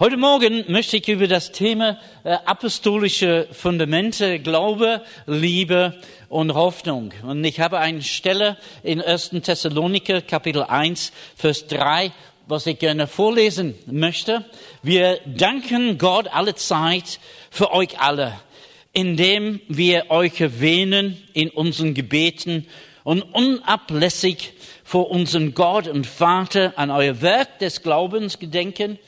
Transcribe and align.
Heute 0.00 0.16
Morgen 0.16 0.64
möchte 0.66 0.96
ich 0.96 1.06
über 1.08 1.28
das 1.28 1.52
Thema 1.52 1.98
äh, 2.24 2.30
apostolische 2.46 3.46
Fundamente, 3.52 4.38
Glaube, 4.38 5.02
Liebe 5.26 5.94
und 6.30 6.54
Hoffnung. 6.54 7.12
Und 7.22 7.44
ich 7.44 7.60
habe 7.60 7.80
eine 7.80 8.00
Stelle 8.00 8.56
in 8.82 9.02
1. 9.02 9.32
Thessaloniker 9.42 10.22
Kapitel 10.22 10.62
1, 10.62 11.12
Vers 11.36 11.66
3, 11.66 12.12
was 12.46 12.66
ich 12.66 12.78
gerne 12.78 13.08
vorlesen 13.08 13.74
möchte. 13.84 14.46
Wir 14.82 15.20
danken 15.26 15.98
Gott 15.98 16.28
alle 16.32 16.54
Zeit 16.54 17.20
für 17.50 17.70
euch 17.70 18.00
alle, 18.00 18.40
indem 18.94 19.60
wir 19.68 20.10
euch 20.10 20.40
erwähnen 20.40 21.22
in 21.34 21.50
unseren 21.50 21.92
Gebeten 21.92 22.66
und 23.04 23.20
unablässig 23.20 24.54
vor 24.82 25.10
unserem 25.10 25.52
Gott 25.52 25.88
und 25.88 26.06
Vater 26.06 26.72
an 26.76 26.90
euer 26.90 27.20
Werk 27.20 27.58
des 27.58 27.82
Glaubens 27.82 28.38
gedenken 28.38 28.98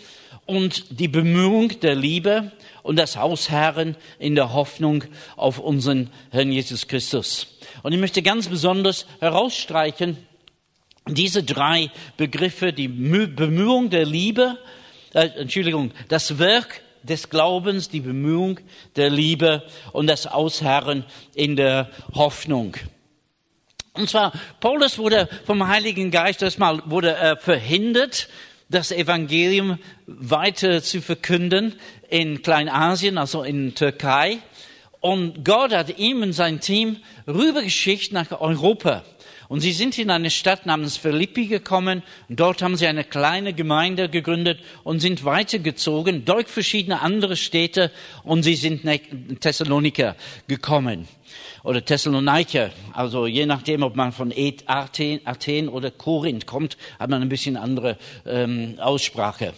und 0.46 0.98
die 1.00 1.08
Bemühung 1.08 1.80
der 1.80 1.94
Liebe 1.94 2.52
und 2.82 2.96
das 2.96 3.16
Hausherren 3.16 3.96
in 4.18 4.34
der 4.34 4.52
Hoffnung 4.52 5.04
auf 5.36 5.58
unseren 5.58 6.10
Herrn 6.30 6.52
Jesus 6.52 6.88
Christus. 6.88 7.46
Und 7.82 7.92
ich 7.92 8.00
möchte 8.00 8.22
ganz 8.22 8.48
besonders 8.48 9.06
herausstreichen, 9.20 10.16
diese 11.08 11.42
drei 11.42 11.90
Begriffe, 12.16 12.72
die 12.72 12.88
Bemühung 12.88 13.90
der 13.90 14.04
Liebe, 14.04 14.58
äh, 15.14 15.28
Entschuldigung, 15.36 15.92
das 16.08 16.38
Werk 16.38 16.82
des 17.02 17.28
Glaubens, 17.28 17.88
die 17.88 18.00
Bemühung 18.00 18.60
der 18.96 19.10
Liebe 19.10 19.64
und 19.92 20.06
das 20.06 20.26
Ausharren 20.26 21.04
in 21.34 21.56
der 21.56 21.90
Hoffnung. 22.14 22.76
Und 23.94 24.08
zwar, 24.08 24.32
Paulus 24.60 24.98
wurde 24.98 25.28
vom 25.44 25.66
Heiligen 25.66 26.10
Geist 26.10 26.42
erstmal 26.42 26.82
wurde 26.86 27.10
er 27.10 27.36
verhindert, 27.36 28.28
das 28.72 28.90
Evangelium 28.90 29.78
weiter 30.06 30.82
zu 30.82 31.00
verkünden 31.00 31.74
in 32.08 32.42
Kleinasien, 32.42 33.18
also 33.18 33.42
in 33.42 33.74
Türkei. 33.74 34.38
Und 35.00 35.44
Gott 35.44 35.72
hat 35.72 35.98
ihm 35.98 36.22
und 36.22 36.32
sein 36.32 36.60
Team 36.60 36.96
rübergeschickt 37.26 38.12
nach 38.12 38.40
Europa. 38.40 39.04
Und 39.52 39.60
sie 39.60 39.72
sind 39.72 39.98
in 39.98 40.08
eine 40.08 40.30
Stadt 40.30 40.64
namens 40.64 40.96
Philippi 40.96 41.46
gekommen. 41.46 42.02
Dort 42.30 42.62
haben 42.62 42.74
sie 42.74 42.86
eine 42.86 43.04
kleine 43.04 43.52
Gemeinde 43.52 44.08
gegründet 44.08 44.60
und 44.82 45.00
sind 45.00 45.26
weitergezogen 45.26 46.24
durch 46.24 46.46
verschiedene 46.48 47.02
andere 47.02 47.36
Städte. 47.36 47.90
Und 48.24 48.44
sie 48.44 48.54
sind 48.54 48.82
nach 48.82 48.96
Thessaloniker 49.40 50.16
gekommen 50.48 51.06
oder 51.64 51.84
Thessaloniker. 51.84 52.70
Also 52.94 53.26
je 53.26 53.44
nachdem, 53.44 53.82
ob 53.82 53.94
man 53.94 54.12
von 54.12 54.32
Athen, 54.64 55.20
Athen 55.26 55.68
oder 55.68 55.90
Korinth 55.90 56.46
kommt, 56.46 56.78
hat 56.98 57.10
man 57.10 57.20
ein 57.20 57.28
bisschen 57.28 57.58
andere 57.58 57.98
ähm, 58.24 58.76
Aussprache. 58.78 59.52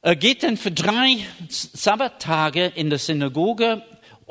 Er 0.00 0.16
geht 0.16 0.42
dann 0.42 0.56
für 0.56 0.72
drei 0.72 1.18
Sabbattage 1.48 2.72
in 2.74 2.90
der 2.90 2.98
Synagoge 2.98 3.80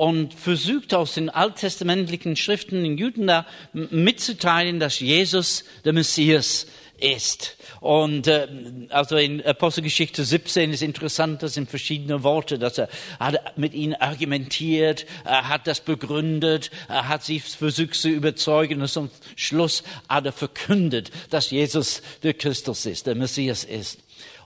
und 0.02 0.34
versucht 0.34 0.94
aus 0.94 1.14
den 1.14 1.30
alttestamentlichen 1.30 2.34
Schriften 2.34 2.84
in 2.84 2.98
Juden 2.98 3.28
da 3.28 3.46
mitzuteilen, 3.72 4.80
dass 4.80 4.98
Jesus 4.98 5.62
der 5.84 5.92
Messias 5.92 6.66
ist. 6.98 7.56
Und 7.80 8.26
äh, 8.26 8.48
also 8.88 9.16
in 9.16 9.46
Apostelgeschichte 9.46 10.24
17 10.24 10.72
ist 10.72 10.82
interessant, 10.82 11.44
das 11.44 11.54
sind 11.54 11.70
verschiedene 11.70 12.24
Worte, 12.24 12.58
dass 12.58 12.78
er 12.78 12.88
hat 13.20 13.56
mit 13.56 13.74
ihnen 13.74 13.94
argumentiert, 13.94 15.06
er 15.24 15.48
hat 15.48 15.68
das 15.68 15.78
begründet, 15.78 16.72
er 16.88 17.06
hat 17.06 17.22
sie 17.22 17.38
versucht 17.38 17.94
zu 17.94 18.08
überzeugen 18.08 18.82
und 18.82 18.88
zum 18.88 19.08
Schluss 19.36 19.84
hat 20.08 20.26
er 20.26 20.32
verkündet, 20.32 21.12
dass 21.30 21.52
Jesus 21.52 22.02
der 22.24 22.34
Christus 22.34 22.86
ist, 22.86 23.06
der 23.06 23.14
Messias 23.14 23.62
ist. 23.62 24.01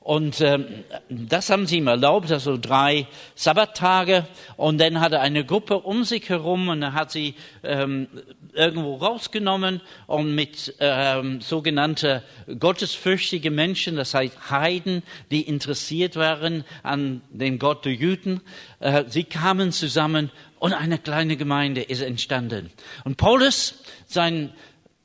Und 0.07 0.41
ähm, 0.41 0.85
das 1.09 1.51
haben 1.51 1.67
sie 1.67 1.79
ihm 1.79 1.89
erlaubt, 1.89 2.31
also 2.31 2.57
drei 2.57 3.09
Sabbattage. 3.35 4.29
Und 4.57 4.81
dann 4.81 5.01
hat 5.01 5.11
er 5.11 5.21
eine 5.21 5.45
Gruppe 5.45 5.81
um 5.81 6.05
sich 6.05 6.29
herum 6.29 6.69
und 6.69 6.81
er 6.81 6.93
hat 6.93 7.11
sie 7.11 7.35
ähm, 7.65 8.07
irgendwo 8.53 8.95
rausgenommen 8.95 9.81
und 10.07 10.33
mit 10.33 10.77
ähm, 10.79 11.41
sogenannte 11.41 12.23
gottesfürchtige 12.57 13.51
Menschen, 13.51 13.97
das 13.97 14.15
heißt 14.15 14.49
Heiden, 14.49 15.03
die 15.33 15.43
interessiert 15.43 16.15
waren 16.15 16.65
an 16.85 17.21
dem 17.31 17.59
Gott 17.59 17.85
der 17.85 17.95
Juden, 17.95 18.43
äh, 18.79 19.03
sie 19.09 19.25
kamen 19.25 19.73
zusammen 19.73 20.31
und 20.61 20.73
eine 20.73 20.99
kleine 20.99 21.37
Gemeinde 21.37 21.83
ist 21.83 22.03
entstanden. 22.03 22.71
Und 23.03 23.17
Paulus, 23.17 23.83
sein 24.07 24.53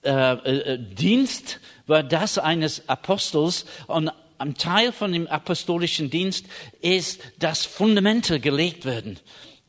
äh, 0.04 0.34
äh, 0.34 0.78
Dienst 0.80 1.60
war 1.88 2.04
das 2.04 2.38
eines 2.38 2.88
Apostels 2.88 3.66
und 3.88 4.12
ein 4.42 4.56
Teil 4.56 4.92
von 4.92 5.12
dem 5.12 5.28
apostolischen 5.28 6.10
Dienst 6.10 6.46
ist, 6.82 7.22
dass 7.40 7.66
Fundamente 7.66 8.40
gelegt 8.40 8.86
werden 8.86 9.20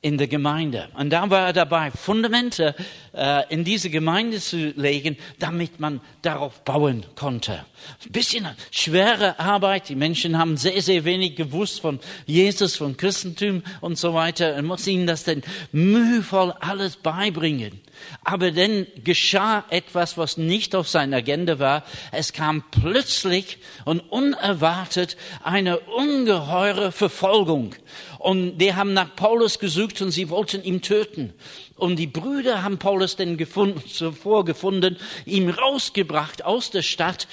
in 0.02 0.18
der 0.18 0.26
Gemeinde. 0.26 0.88
Und 0.98 1.10
da 1.10 1.30
war 1.30 1.46
er 1.46 1.52
dabei, 1.52 1.92
Fundamente 1.92 2.74
äh, 3.14 3.44
in 3.50 3.62
diese 3.62 3.88
Gemeinde 3.88 4.40
zu 4.40 4.72
legen, 4.76 5.16
damit 5.38 5.78
man 5.78 6.00
darauf 6.22 6.64
bauen 6.64 7.06
konnte. 7.14 7.64
Ein 8.04 8.12
bisschen 8.12 8.48
schwere 8.72 9.38
Arbeit. 9.38 9.88
Die 9.88 9.94
Menschen 9.94 10.38
haben 10.38 10.56
sehr, 10.56 10.82
sehr 10.82 11.04
wenig 11.04 11.36
gewusst 11.36 11.80
von 11.80 12.00
Jesus, 12.26 12.76
von 12.76 12.96
Christentum 12.96 13.62
und 13.80 13.96
so 13.96 14.12
weiter. 14.12 14.46
Er 14.46 14.62
muss 14.62 14.86
ihnen 14.88 15.06
das 15.06 15.22
dann 15.22 15.42
mühevoll 15.70 16.52
alles 16.58 16.96
beibringen. 16.96 17.80
Aber 18.24 18.50
dann 18.50 18.86
geschah 19.04 19.64
etwas, 19.70 20.18
was 20.18 20.36
nicht 20.36 20.74
auf 20.74 20.88
seiner 20.88 21.18
Agenda 21.18 21.60
war. 21.60 21.84
Es 22.10 22.32
kam 22.32 22.64
plötzlich 22.72 23.58
und 23.84 24.00
unerwartet 24.00 25.16
eine 25.44 25.78
ungeheure 25.78 26.90
Verfolgung. 26.90 27.76
Und 28.22 28.58
die 28.58 28.72
haben 28.72 28.92
nach 28.92 29.16
Paulus 29.16 29.58
gesucht 29.58 30.00
und 30.00 30.12
sie 30.12 30.30
wollten 30.30 30.62
ihn 30.62 30.80
töten. 30.80 31.32
Und 31.76 31.96
die 31.96 32.06
Brüder 32.06 32.62
haben 32.62 32.78
Paulus 32.78 33.16
denn 33.16 33.36
gefunden, 33.36 33.82
zuvor 33.92 34.44
gefunden, 34.44 34.96
ihn 35.26 35.50
rausgebracht 35.50 36.44
aus 36.44 36.70
der 36.70 36.82
Stadt 36.82 37.26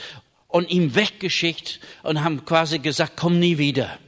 und 0.47 0.67
ihn 0.71 0.95
weggeschickt 0.95 1.79
und 2.01 2.23
haben 2.23 2.43
quasi 2.43 2.79
gesagt, 2.79 3.13
komm 3.17 3.37
nie 3.37 3.59
wieder. 3.59 3.99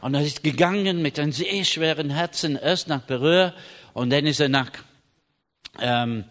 Und 0.00 0.14
er 0.14 0.22
ist 0.22 0.44
gegangen 0.44 1.02
mit 1.02 1.18
einem 1.18 1.32
sehr 1.32 1.64
schweren 1.64 2.10
Herzen 2.10 2.54
erst 2.54 2.86
nach 2.86 3.02
Berühr 3.02 3.52
und 3.92 4.10
dann 4.10 4.26
ist 4.26 4.38
er 4.38 4.48
nach 4.48 4.70
ähm, 5.80 6.24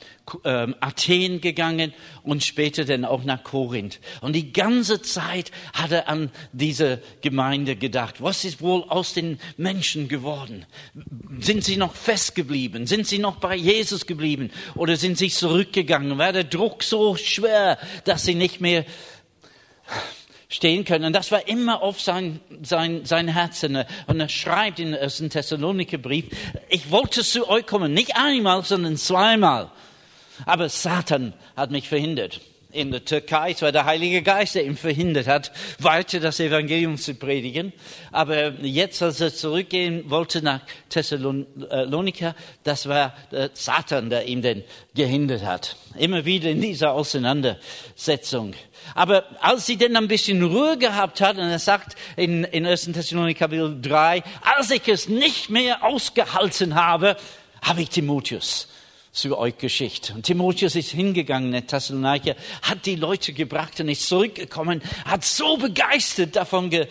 ähm, 0.43 0.75
Athen 0.79 1.41
gegangen 1.41 1.93
und 2.23 2.43
später 2.43 2.85
dann 2.85 3.05
auch 3.05 3.23
nach 3.23 3.43
Korinth. 3.43 3.99
Und 4.21 4.33
die 4.33 4.53
ganze 4.53 5.01
Zeit 5.01 5.51
hat 5.73 5.91
er 5.91 6.07
an 6.07 6.31
diese 6.51 7.01
Gemeinde 7.21 7.75
gedacht. 7.75 8.21
Was 8.21 8.45
ist 8.45 8.61
wohl 8.61 8.83
aus 8.83 9.13
den 9.13 9.39
Menschen 9.57 10.07
geworden? 10.07 10.65
Sind 11.39 11.63
sie 11.63 11.77
noch 11.77 11.95
festgeblieben? 11.95 12.85
Sind 12.85 13.07
sie 13.07 13.19
noch 13.19 13.37
bei 13.37 13.55
Jesus 13.55 14.05
geblieben? 14.05 14.51
Oder 14.75 14.97
sind 14.97 15.17
sie 15.17 15.29
zurückgegangen? 15.29 16.17
War 16.17 16.33
der 16.33 16.43
Druck 16.43 16.83
so 16.83 17.15
schwer, 17.15 17.77
dass 18.03 18.25
sie 18.25 18.35
nicht 18.35 18.61
mehr 18.61 18.85
stehen 20.49 20.83
können. 20.83 21.05
Und 21.05 21.13
das 21.13 21.31
war 21.31 21.47
immer 21.47 21.81
auf 21.81 22.01
sein, 22.01 22.41
sein, 22.63 23.05
sein 23.05 23.27
Herzen. 23.27 23.85
Und 24.07 24.19
er 24.19 24.29
schreibt 24.29 24.79
in 24.79 24.91
den 24.91 25.29
Thessaloniker 25.29 25.99
Brief, 25.99 26.25
ich 26.69 26.91
wollte 26.91 27.23
zu 27.23 27.47
euch 27.47 27.65
kommen, 27.65 27.93
nicht 27.93 28.17
einmal, 28.17 28.63
sondern 28.63 28.97
zweimal. 28.97 29.71
Aber 30.45 30.67
Satan 30.67 31.33
hat 31.55 31.69
mich 31.71 31.87
verhindert. 31.87 32.41
In 32.71 32.91
der 32.91 33.03
Türkei, 33.03 33.51
es 33.51 33.63
war 33.63 33.71
der 33.71 33.85
Heilige 33.85 34.21
Geist, 34.21 34.53
der 34.53 34.63
ihn 34.63 34.77
verhindert 34.77 35.25
hat, 35.25 35.51
weiter 35.79 36.19
das 36.19 36.39
Evangelium 36.39 36.97
zu 36.97 37.15
predigen. 37.15 37.73
Aber 38.11 38.51
jetzt, 38.61 39.01
als 39.01 39.19
er 39.21 39.33
zurückgehen 39.33 40.07
wollte 40.11 40.43
nach 40.43 40.61
Thessalonika, 40.89 42.35
das 42.63 42.87
war 42.87 43.15
Satan, 43.53 44.11
der 44.11 44.27
ihn 44.27 44.43
denn 44.43 44.63
gehindert 44.93 45.43
hat. 45.43 45.77
Immer 45.97 46.25
wieder 46.25 46.51
in 46.51 46.61
dieser 46.61 46.91
Auseinandersetzung. 46.91 48.53
Aber 48.93 49.23
als 49.41 49.65
sie 49.65 49.77
dann 49.77 49.95
ein 49.95 50.07
bisschen 50.07 50.43
Ruhe 50.43 50.77
gehabt 50.77 51.21
hat, 51.21 51.37
und 51.37 51.49
er 51.49 51.57
sagt 51.57 51.95
in, 52.17 52.43
in 52.43 52.67
1. 52.67 52.85
Thessaloniker 52.85 53.47
Kapitel 53.47 53.81
3, 53.81 54.21
als 54.41 54.69
ich 54.69 54.87
es 54.87 55.09
nicht 55.09 55.49
mehr 55.49 55.83
ausgehalten 55.83 56.75
habe, 56.75 57.17
habe 57.63 57.81
ich 57.81 57.89
Timotheus 57.89 58.67
zu 59.19 59.37
euch 59.37 59.57
geschickt. 59.57 60.13
Und 60.15 60.23
Timotheus 60.23 60.75
ist 60.75 60.91
hingegangen 60.91 61.53
in 61.53 61.67
Thessaloniker, 61.67 62.35
hat 62.61 62.85
die 62.85 62.95
Leute 62.95 63.33
gebracht 63.33 63.79
und 63.79 63.89
ist 63.89 64.07
zurückgekommen, 64.07 64.81
hat 65.05 65.23
so 65.23 65.57
begeistert 65.57 66.35
davon 66.35 66.69
ge, 66.69 66.87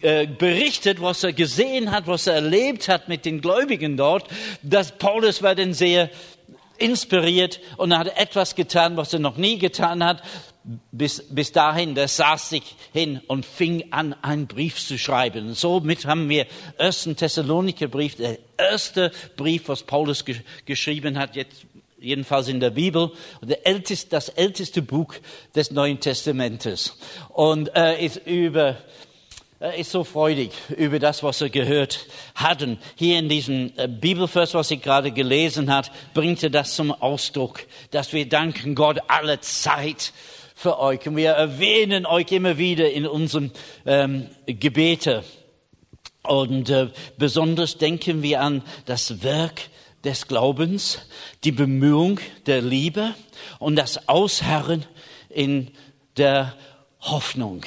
äh, 0.00 0.26
berichtet, 0.26 1.00
was 1.00 1.24
er 1.24 1.32
gesehen 1.32 1.90
hat, 1.90 2.06
was 2.06 2.26
er 2.26 2.34
erlebt 2.34 2.88
hat 2.88 3.08
mit 3.08 3.24
den 3.24 3.40
Gläubigen 3.40 3.96
dort, 3.96 4.28
dass 4.62 4.96
Paulus 4.96 5.42
war 5.42 5.54
dann 5.54 5.74
sehr 5.74 6.10
inspiriert 6.78 7.60
und 7.76 7.92
er 7.92 7.98
hat 7.98 8.16
etwas 8.16 8.54
getan, 8.54 8.96
was 8.96 9.12
er 9.12 9.18
noch 9.18 9.36
nie 9.36 9.58
getan 9.58 10.02
hat 10.02 10.22
bis, 10.92 11.22
bis 11.28 11.52
dahin, 11.52 11.94
der 11.94 12.08
saß 12.08 12.50
sich 12.50 12.76
hin 12.92 13.20
und 13.26 13.46
fing 13.46 13.92
an, 13.92 14.14
einen 14.22 14.46
Brief 14.46 14.76
zu 14.78 14.98
schreiben. 14.98 15.48
Und 15.48 15.56
somit 15.56 16.06
haben 16.06 16.28
wir 16.28 16.46
ersten 16.78 17.16
Thessaloniker 17.16 17.88
Brief, 17.88 18.16
der 18.16 18.38
erste 18.56 19.10
Brief, 19.36 19.68
was 19.68 19.82
Paulus 19.82 20.24
ge 20.24 20.36
geschrieben 20.66 21.18
hat, 21.18 21.36
jetzt 21.36 21.66
jedenfalls 21.98 22.48
in 22.48 22.60
der 22.60 22.70
Bibel, 22.70 23.12
der 23.42 23.66
älteste, 23.66 24.08
das 24.10 24.28
älteste 24.28 24.82
Buch 24.82 25.14
des 25.54 25.70
Neuen 25.70 26.00
Testamentes. 26.00 26.96
Und 27.28 27.74
äh, 27.76 28.04
ist 28.04 28.26
über 28.26 28.76
er 29.62 29.74
ist 29.74 29.90
so 29.90 30.04
freudig 30.04 30.52
über 30.74 30.98
das, 30.98 31.22
was 31.22 31.42
er 31.42 31.50
gehört 31.50 32.06
hat. 32.34 32.62
Und 32.62 32.78
hier 32.94 33.18
in 33.18 33.28
diesem 33.28 33.70
äh, 33.76 33.88
Bibelvers, 33.88 34.54
was 34.54 34.70
ich 34.70 34.80
gerade 34.80 35.10
gelesen 35.10 35.70
hat, 35.70 35.92
bringt 36.14 36.42
er 36.42 36.48
das 36.48 36.74
zum 36.74 36.90
Ausdruck, 36.90 37.60
dass 37.90 38.14
wir 38.14 38.26
danken 38.26 38.74
Gott 38.74 39.00
alle 39.08 39.38
Zeit 39.40 40.14
für 40.60 40.78
euch. 40.78 41.06
Und 41.08 41.16
wir 41.16 41.30
erwähnen 41.30 42.04
euch 42.04 42.30
immer 42.32 42.58
wieder 42.58 42.90
in 42.90 43.06
unseren 43.06 43.50
ähm, 43.86 44.28
Gebete. 44.44 45.24
Und 46.22 46.68
äh, 46.68 46.88
besonders 47.16 47.78
denken 47.78 48.22
wir 48.22 48.42
an 48.42 48.62
das 48.84 49.22
Werk 49.22 49.62
des 50.04 50.28
Glaubens, 50.28 50.98
die 51.44 51.52
Bemühung 51.52 52.20
der 52.44 52.60
Liebe 52.60 53.14
und 53.58 53.76
das 53.76 54.06
Ausharren 54.06 54.84
in 55.30 55.70
der 56.18 56.54
Hoffnung. 57.00 57.64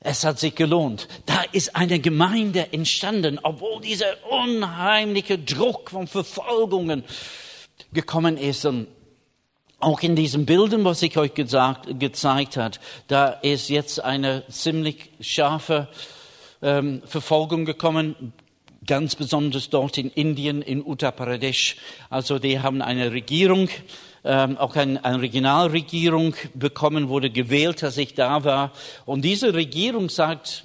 Es 0.00 0.24
hat 0.24 0.38
sich 0.38 0.54
gelohnt. 0.54 1.08
Da 1.26 1.42
ist 1.52 1.76
eine 1.76 1.98
Gemeinde 1.98 2.72
entstanden, 2.72 3.38
obwohl 3.42 3.82
dieser 3.82 4.14
unheimliche 4.30 5.38
Druck 5.38 5.90
von 5.90 6.06
Verfolgungen 6.06 7.04
gekommen 7.92 8.38
ist. 8.38 8.64
Und 8.64 8.86
auch 9.78 10.00
in 10.00 10.16
diesen 10.16 10.46
Bildern, 10.46 10.84
was 10.84 11.02
ich 11.02 11.16
euch 11.18 11.34
gesagt, 11.34 12.00
gezeigt 12.00 12.56
hat, 12.56 12.80
da 13.08 13.28
ist 13.28 13.68
jetzt 13.68 14.02
eine 14.02 14.44
ziemlich 14.48 15.10
scharfe 15.20 15.88
ähm, 16.62 17.02
Verfolgung 17.04 17.64
gekommen, 17.66 18.32
ganz 18.86 19.16
besonders 19.16 19.68
dort 19.68 19.98
in 19.98 20.10
Indien, 20.10 20.62
in 20.62 20.84
Uttar 20.84 21.12
Pradesh. 21.12 21.76
Also 22.08 22.38
die 22.38 22.60
haben 22.60 22.80
eine 22.80 23.12
Regierung, 23.12 23.68
ähm, 24.24 24.56
auch 24.56 24.76
ein, 24.76 25.02
eine 25.04 25.20
Regionalregierung 25.20 26.34
bekommen, 26.54 27.08
wurde 27.08 27.30
gewählt, 27.30 27.84
als 27.84 27.98
ich 27.98 28.14
da 28.14 28.44
war. 28.44 28.72
Und 29.04 29.22
diese 29.22 29.52
Regierung 29.52 30.08
sagt, 30.08 30.64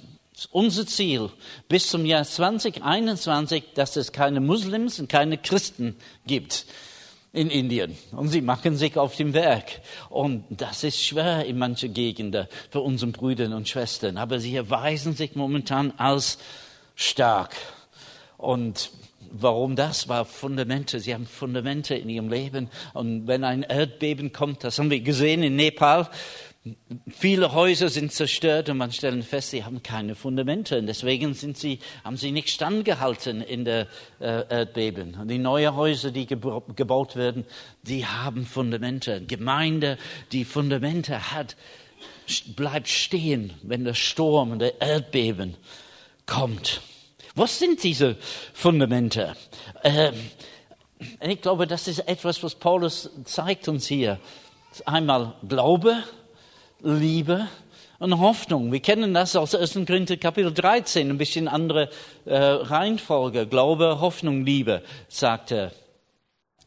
unser 0.50 0.86
Ziel 0.86 1.28
bis 1.68 1.88
zum 1.88 2.06
Jahr 2.06 2.24
2021, 2.24 3.64
dass 3.74 3.96
es 3.96 4.12
keine 4.12 4.40
Muslims 4.40 4.98
und 4.98 5.08
keine 5.08 5.36
Christen 5.36 5.96
gibt 6.26 6.64
in 7.32 7.50
Indien. 7.50 7.96
Und 8.12 8.28
sie 8.28 8.42
machen 8.42 8.76
sich 8.76 8.96
auf 8.96 9.16
den 9.16 9.32
Werk. 9.32 9.80
Und 10.10 10.44
das 10.50 10.84
ist 10.84 11.02
schwer 11.02 11.44
in 11.44 11.58
manchen 11.58 11.94
Gegenden 11.94 12.46
für 12.70 12.80
unsere 12.80 13.10
Brüder 13.10 13.54
und 13.56 13.68
Schwestern. 13.68 14.18
Aber 14.18 14.38
sie 14.38 14.54
erweisen 14.54 15.14
sich 15.14 15.34
momentan 15.34 15.92
als 15.96 16.38
stark. 16.94 17.56
Und 18.36 18.90
Warum 19.34 19.76
das? 19.76 20.10
War 20.10 20.26
Fundamente. 20.26 21.00
Sie 21.00 21.14
haben 21.14 21.24
Fundamente 21.24 21.94
in 21.94 22.10
ihrem 22.10 22.28
Leben. 22.28 22.68
Und 22.92 23.26
wenn 23.26 23.44
ein 23.44 23.62
Erdbeben 23.62 24.30
kommt, 24.34 24.62
das 24.62 24.78
haben 24.78 24.90
wir 24.90 25.00
gesehen 25.00 25.42
in 25.42 25.56
Nepal, 25.56 26.10
Viele 27.10 27.52
Häuser 27.54 27.88
sind 27.88 28.12
zerstört 28.12 28.68
und 28.68 28.76
man 28.76 28.92
stellt 28.92 29.24
fest, 29.24 29.50
sie 29.50 29.64
haben 29.64 29.82
keine 29.82 30.14
Fundamente. 30.14 30.78
Und 30.78 30.86
deswegen 30.86 31.34
sind 31.34 31.58
sie, 31.58 31.80
haben 32.04 32.16
sie 32.16 32.30
nicht 32.30 32.50
standgehalten 32.50 33.42
in 33.42 33.64
der 33.64 33.88
äh, 34.20 34.44
Erdbeben. 34.48 35.16
Und 35.20 35.26
die 35.28 35.38
neuen 35.38 35.74
Häuser, 35.74 36.12
die 36.12 36.26
gebaut 36.26 37.16
werden, 37.16 37.46
die 37.82 38.06
haben 38.06 38.46
Fundamente. 38.46 39.22
Gemeinde, 39.22 39.98
die 40.30 40.44
Fundamente 40.44 41.32
hat, 41.32 41.56
bleibt 42.54 42.86
stehen, 42.86 43.54
wenn 43.62 43.82
der 43.84 43.94
Sturm 43.94 44.52
und 44.52 44.60
der 44.60 44.80
Erdbeben 44.80 45.56
kommt. 46.26 46.80
Was 47.34 47.58
sind 47.58 47.82
diese 47.82 48.16
Fundamente? 48.52 49.34
Ähm, 49.82 50.14
ich 51.20 51.40
glaube, 51.40 51.66
das 51.66 51.88
ist 51.88 52.06
etwas, 52.06 52.40
was 52.44 52.54
Paulus 52.54 53.10
zeigt 53.24 53.66
uns 53.66 53.88
hier. 53.88 54.20
Einmal 54.86 55.34
Glaube, 55.48 56.04
Liebe 56.82 57.48
und 57.98 58.18
Hoffnung. 58.18 58.72
Wir 58.72 58.80
kennen 58.80 59.14
das 59.14 59.36
aus 59.36 59.54
1. 59.54 59.86
Korinther 59.86 60.16
Kapitel 60.16 60.52
13, 60.52 61.10
ein 61.10 61.18
bisschen 61.18 61.46
andere 61.46 61.88
äh, 62.24 62.36
Reihenfolge. 62.36 63.46
Glaube, 63.46 64.00
Hoffnung, 64.00 64.44
Liebe, 64.44 64.82
sagt 65.08 65.52
er 65.52 65.72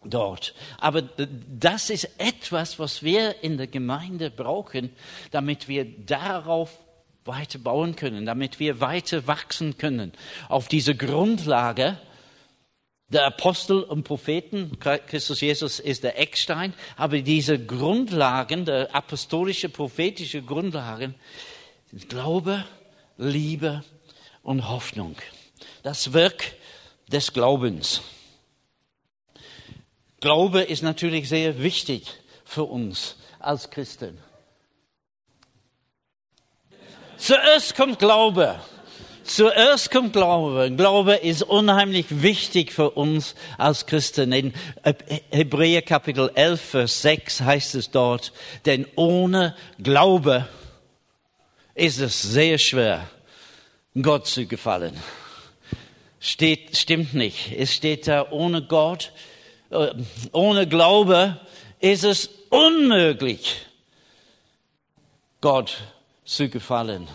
dort. 0.05 0.53
Aber 0.79 1.01
das 1.01 1.89
ist 1.89 2.09
etwas, 2.17 2.79
was 2.79 3.03
wir 3.03 3.43
in 3.43 3.57
der 3.57 3.67
Gemeinde 3.67 4.31
brauchen, 4.31 4.91
damit 5.31 5.67
wir 5.67 5.85
darauf 5.85 6.79
weiter 7.25 7.59
bauen 7.59 7.95
können, 7.95 8.25
damit 8.25 8.59
wir 8.59 8.79
weiter 8.79 9.27
wachsen 9.27 9.77
können. 9.77 10.13
Auf 10.47 10.67
diese 10.69 10.95
Grundlage 10.95 11.97
der 13.09 13.25
Apostel 13.25 13.83
und 13.83 14.03
Propheten, 14.03 14.79
Christus 14.79 15.41
Jesus 15.41 15.79
ist 15.79 16.03
der 16.03 16.19
Eckstein, 16.19 16.73
aber 16.97 17.21
diese 17.21 17.63
Grundlagen, 17.63 18.65
der 18.65 18.93
apostolische, 18.95 19.69
prophetische 19.69 20.41
Grundlagen, 20.41 21.15
sind 21.91 22.09
Glaube, 22.09 22.65
Liebe 23.17 23.83
und 24.41 24.67
Hoffnung. 24.69 25.15
Das 25.83 26.13
Werk 26.13 26.55
des 27.07 27.31
Glaubens. 27.31 28.01
Glaube 30.19 30.61
ist 30.61 30.81
natürlich 30.81 31.29
sehr 31.29 31.61
wichtig 31.61 32.07
für 32.43 32.63
uns 32.63 33.17
als 33.39 33.69
Christen. 33.69 34.17
Zuerst 37.17 37.75
kommt 37.75 37.99
Glaube. 37.99 38.59
Zuerst 39.25 39.89
kommt 39.89 40.13
Glaube. 40.13 40.71
Glaube 40.71 41.15
ist 41.15 41.41
unheimlich 41.41 42.21
wichtig 42.21 42.71
für 42.71 42.91
uns 42.91 43.33
als 43.57 43.87
Christen. 43.87 44.31
In 44.31 44.53
Hebräer 45.31 45.81
Kapitel 45.81 46.29
11, 46.35 46.61
Vers 46.61 47.01
6 47.01 47.41
heißt 47.41 47.73
es 47.73 47.89
dort, 47.89 48.33
denn 48.65 48.85
ohne 48.95 49.55
Glaube 49.79 50.47
ist 51.73 51.99
es 51.99 52.21
sehr 52.21 52.59
schwer, 52.59 53.09
Gott 53.99 54.27
zu 54.27 54.45
gefallen. 54.45 54.95
Steht, 56.19 56.77
stimmt 56.77 57.15
nicht. 57.15 57.51
Es 57.57 57.73
steht 57.73 58.07
da, 58.07 58.29
ohne 58.29 58.61
Gott, 58.61 59.11
äh, 59.71 59.87
ohne 60.33 60.67
Glaube 60.67 61.39
ist 61.79 62.03
es 62.03 62.29
unmöglich, 62.49 63.55
Gott 65.41 65.77
zu 66.25 66.47
gefallen. 66.47 67.07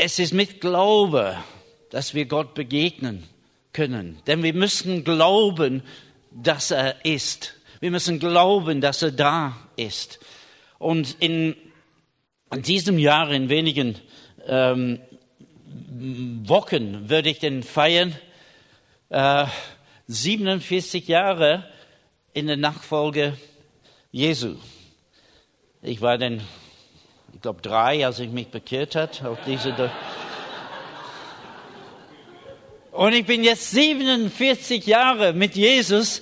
Es 0.00 0.20
ist 0.20 0.32
mit 0.32 0.60
Glaube, 0.60 1.36
dass 1.90 2.14
wir 2.14 2.26
Gott 2.26 2.54
begegnen 2.54 3.24
können. 3.72 4.20
Denn 4.28 4.44
wir 4.44 4.54
müssen 4.54 5.02
glauben, 5.02 5.82
dass 6.30 6.70
er 6.70 7.04
ist. 7.04 7.54
Wir 7.80 7.90
müssen 7.90 8.20
glauben, 8.20 8.80
dass 8.80 9.02
er 9.02 9.10
da 9.10 9.56
ist. 9.74 10.20
Und 10.78 11.16
in, 11.18 11.56
diesem 12.58 12.96
Jahr, 13.00 13.28
in 13.32 13.48
wenigen 13.48 13.96
ähm, 14.46 15.00
Wochen, 16.44 17.08
würde 17.08 17.30
ich 17.30 17.40
den 17.40 17.64
feiern. 17.64 18.14
Äh, 19.08 19.46
47 20.06 21.08
Jahre 21.08 21.68
in 22.34 22.46
der 22.46 22.56
Nachfolge 22.56 23.36
Jesu. 24.12 24.54
Ich 25.82 26.00
war 26.00 26.18
dann, 26.18 26.40
ich 27.38 27.42
glaube, 27.42 27.62
drei, 27.62 28.04
als 28.04 28.18
ich 28.18 28.30
mich 28.30 28.48
bekehrt 28.48 28.96
hat 28.96 29.24
auf 29.24 29.38
diese. 29.46 29.92
Und 32.90 33.12
ich 33.12 33.24
bin 33.26 33.44
jetzt 33.44 33.70
47 33.70 34.84
Jahre 34.84 35.32
mit 35.32 35.54
Jesus 35.54 36.20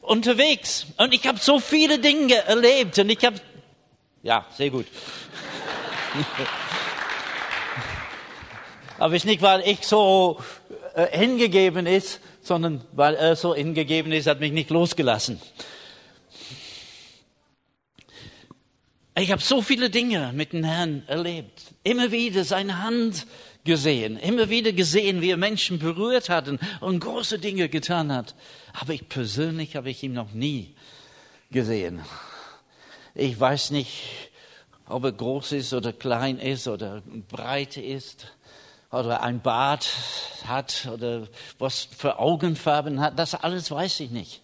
unterwegs. 0.00 0.86
Und 0.96 1.14
ich 1.14 1.24
habe 1.24 1.38
so 1.38 1.60
viele 1.60 2.00
Dinge 2.00 2.34
erlebt. 2.34 2.98
Und 2.98 3.10
ich 3.10 3.24
habe, 3.24 3.36
ja, 4.24 4.44
sehr 4.56 4.70
gut. 4.70 4.86
Aber 8.98 9.14
es 9.14 9.22
ist 9.22 9.26
nicht, 9.26 9.42
weil 9.42 9.60
ich 9.60 9.86
so 9.86 10.40
äh, 10.96 11.16
hingegeben 11.16 11.86
ist, 11.86 12.18
sondern 12.42 12.84
weil 12.90 13.14
er 13.14 13.36
so 13.36 13.54
hingegeben 13.54 14.10
ist, 14.10 14.26
hat 14.26 14.40
mich 14.40 14.50
nicht 14.50 14.70
losgelassen. 14.70 15.40
Ich 19.18 19.32
habe 19.32 19.40
so 19.40 19.62
viele 19.62 19.88
Dinge 19.88 20.30
mit 20.34 20.52
dem 20.52 20.62
Herrn 20.62 21.02
erlebt. 21.06 21.62
Immer 21.82 22.12
wieder 22.12 22.44
seine 22.44 22.82
Hand 22.82 23.26
gesehen. 23.64 24.18
Immer 24.18 24.50
wieder 24.50 24.72
gesehen, 24.72 25.22
wie 25.22 25.30
er 25.30 25.38
Menschen 25.38 25.78
berührt 25.78 26.28
hat 26.28 26.50
und 26.80 27.00
große 27.00 27.38
Dinge 27.38 27.70
getan 27.70 28.12
hat. 28.12 28.34
Aber 28.78 28.92
ich 28.92 29.08
persönlich 29.08 29.74
habe 29.74 29.88
ich 29.88 30.02
ihn 30.02 30.12
noch 30.12 30.32
nie 30.32 30.74
gesehen. 31.50 32.02
Ich 33.14 33.40
weiß 33.40 33.70
nicht, 33.70 34.02
ob 34.86 35.04
er 35.04 35.12
groß 35.12 35.52
ist 35.52 35.72
oder 35.72 35.94
klein 35.94 36.38
ist 36.38 36.68
oder 36.68 37.02
breit 37.30 37.78
ist 37.78 38.26
oder 38.90 39.22
ein 39.22 39.40
Bart 39.40 39.88
hat 40.46 40.90
oder 40.92 41.26
was 41.58 41.88
für 41.96 42.18
Augenfarben 42.18 43.00
hat. 43.00 43.18
Das 43.18 43.34
alles 43.34 43.70
weiß 43.70 44.00
ich 44.00 44.10
nicht. 44.10 44.42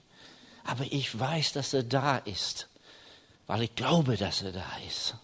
Aber 0.65 0.85
ich 0.89 1.19
weiß, 1.19 1.53
dass 1.53 1.75
er 1.75 1.83
da 1.83 2.17
ist 2.17 2.71
weil 3.47 3.63
ich 3.63 3.75
glaube, 3.75 4.17
dass 4.17 4.43
er 4.43 4.53
da 4.53 4.67
ist. 4.87 5.15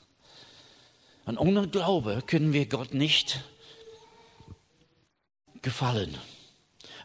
Und 1.24 1.38
ohne 1.38 1.68
Glaube 1.68 2.22
können 2.26 2.52
wir 2.52 2.66
Gott 2.66 2.94
nicht 2.94 3.40
gefallen. 5.62 6.16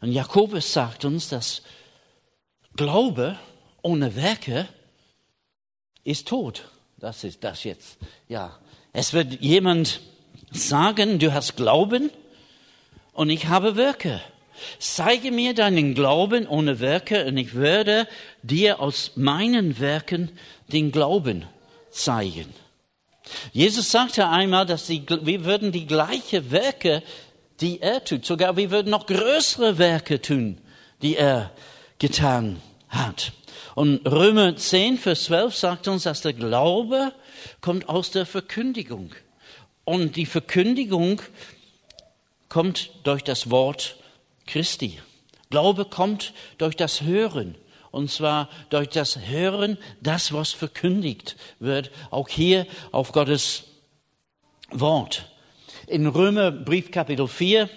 Und 0.01 0.11
Jakobus 0.11 0.73
sagt 0.73 1.05
uns, 1.05 1.29
dass 1.29 1.61
Glaube 2.75 3.37
ohne 3.81 4.15
Werke 4.15 4.67
ist 6.03 6.27
tot. 6.27 6.69
Das 6.97 7.23
ist 7.23 7.43
das 7.43 7.63
jetzt, 7.63 7.97
ja, 8.29 8.57
Es 8.95 9.11
wird 9.11 9.41
jemand 9.41 10.01
sagen, 10.51 11.17
du 11.17 11.33
hast 11.33 11.55
Glauben 11.55 12.11
und 13.13 13.31
ich 13.31 13.47
habe 13.47 13.75
Werke. 13.75 14.21
Zeige 14.79 15.31
mir 15.31 15.53
deinen 15.53 15.95
Glauben 15.95 16.47
ohne 16.47 16.79
Werke 16.79 17.25
und 17.25 17.37
ich 17.37 17.55
werde 17.55 18.07
dir 18.41 18.79
aus 18.79 19.11
meinen 19.15 19.79
Werken 19.79 20.31
den 20.67 20.91
Glauben 20.91 21.45
zeigen. 21.91 22.53
Jesus 23.51 23.91
sagte 23.91 24.27
einmal, 24.27 24.65
dass 24.65 24.87
die, 24.87 25.03
wir 25.07 25.45
würden 25.45 25.71
die 25.71 25.87
gleichen 25.87 26.51
Werke, 26.51 27.03
die 27.61 27.81
er 27.81 28.03
tut, 28.03 28.25
sogar 28.25 28.57
wir 28.57 28.71
würden 28.71 28.89
noch 28.89 29.05
größere 29.05 29.77
Werke 29.77 30.21
tun, 30.21 30.57
die 31.01 31.15
er 31.15 31.51
getan 31.99 32.61
hat. 32.89 33.31
Und 33.75 34.05
Römer 34.05 34.55
10, 34.55 34.97
Vers 34.97 35.25
12 35.25 35.55
sagt 35.55 35.87
uns, 35.87 36.03
dass 36.03 36.21
der 36.21 36.33
Glaube 36.33 37.13
kommt 37.61 37.89
aus 37.89 38.11
der 38.11 38.25
Verkündigung. 38.25 39.11
Und 39.85 40.15
die 40.15 40.25
Verkündigung 40.25 41.21
kommt 42.49 42.91
durch 43.03 43.23
das 43.23 43.49
Wort 43.49 43.97
Christi. 44.45 44.99
Glaube 45.49 45.85
kommt 45.85 46.33
durch 46.57 46.75
das 46.75 47.01
Hören. 47.01 47.55
Und 47.91 48.09
zwar 48.09 48.49
durch 48.69 48.89
das 48.89 49.19
Hören, 49.27 49.77
das, 50.01 50.33
was 50.33 50.51
verkündigt 50.51 51.35
wird, 51.59 51.91
auch 52.09 52.27
hier 52.27 52.65
auf 52.91 53.11
Gottes 53.11 53.65
Wort. 54.71 55.29
In 55.85 56.07
Römerbrief 56.07 56.89
Kapitel 56.89 57.27
4, 57.27 57.69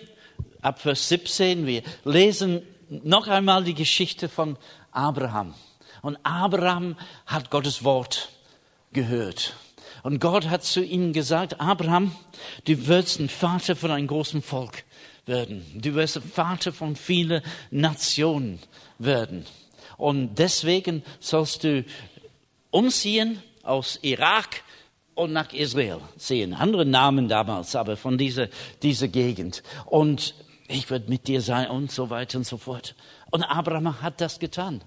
ab 0.62 0.80
Vers 0.80 1.08
17, 1.10 1.66
wir 1.66 1.82
lesen 2.04 2.62
noch 2.88 3.28
einmal 3.28 3.64
die 3.64 3.74
Geschichte 3.74 4.30
von 4.30 4.56
Abraham. 4.90 5.54
Und 6.00 6.16
Abraham 6.22 6.96
hat 7.26 7.50
Gottes 7.50 7.84
Wort 7.84 8.30
gehört. 8.92 9.54
Und 10.02 10.20
Gott 10.20 10.48
hat 10.48 10.64
zu 10.64 10.82
ihm 10.82 11.12
gesagt, 11.12 11.60
Abraham, 11.60 12.12
du 12.64 12.86
wirst 12.86 13.20
ein 13.20 13.28
Vater 13.28 13.76
von 13.76 13.90
einem 13.90 14.06
großen 14.06 14.40
Volk 14.40 14.84
werden. 15.26 15.64
Du 15.74 15.94
wirst 15.94 16.20
Vater 16.32 16.72
von 16.72 16.96
vielen 16.96 17.42
Nationen 17.70 18.58
werden. 18.98 19.44
Und 19.96 20.36
deswegen 20.38 21.02
sollst 21.20 21.64
du 21.64 21.84
umziehen 22.70 23.42
aus 23.62 23.98
Irak 24.02 24.62
und 25.14 25.32
nach 25.32 25.52
Israel 25.52 26.00
sehen. 26.16 26.54
Andere 26.54 26.84
Namen 26.84 27.28
damals, 27.28 27.74
aber 27.74 27.96
von 27.96 28.18
dieser, 28.18 28.48
dieser 28.82 29.08
Gegend. 29.08 29.62
Und 29.86 30.34
ich 30.68 30.90
werde 30.90 31.08
mit 31.08 31.26
dir 31.26 31.40
sein 31.40 31.68
und 31.68 31.90
so 31.90 32.10
weiter 32.10 32.38
und 32.38 32.44
so 32.44 32.58
fort. 32.58 32.94
Und 33.30 33.42
Abraham 33.42 34.00
hat 34.02 34.20
das 34.20 34.38
getan. 34.38 34.82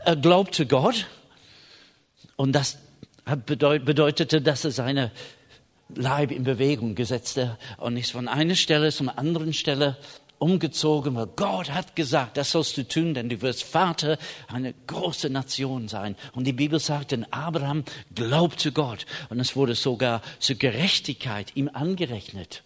Er 0.00 0.16
glaubte 0.16 0.66
Gott 0.66 1.06
und 2.36 2.52
das 2.52 2.78
bedeutete, 3.46 4.40
dass 4.42 4.64
er 4.64 4.70
seine 4.70 5.10
Leib 5.94 6.30
in 6.30 6.44
Bewegung 6.44 6.94
gesetzt 6.94 7.40
und 7.78 7.96
ist 7.96 8.12
von 8.12 8.28
einer 8.28 8.54
Stelle 8.54 8.92
zum 8.92 9.08
anderen 9.08 9.52
Stelle 9.52 9.96
umgezogen, 10.42 11.14
weil 11.14 11.28
Gott 11.36 11.70
hat 11.70 11.94
gesagt, 11.94 12.36
das 12.36 12.50
sollst 12.50 12.76
du 12.76 12.86
tun, 12.86 13.14
denn 13.14 13.28
du 13.28 13.40
wirst 13.42 13.62
Vater 13.62 14.18
einer 14.48 14.72
großen 14.88 15.32
Nation 15.32 15.86
sein. 15.86 16.16
Und 16.34 16.44
die 16.44 16.52
Bibel 16.52 16.80
sagt, 16.80 17.12
denn 17.12 17.24
Abraham 17.32 17.84
glaubte 18.14 18.72
Gott 18.72 19.06
und 19.30 19.38
es 19.38 19.54
wurde 19.54 19.76
sogar 19.76 20.20
zur 20.40 20.56
Gerechtigkeit 20.56 21.54
ihm 21.54 21.70
angerechnet. 21.72 22.64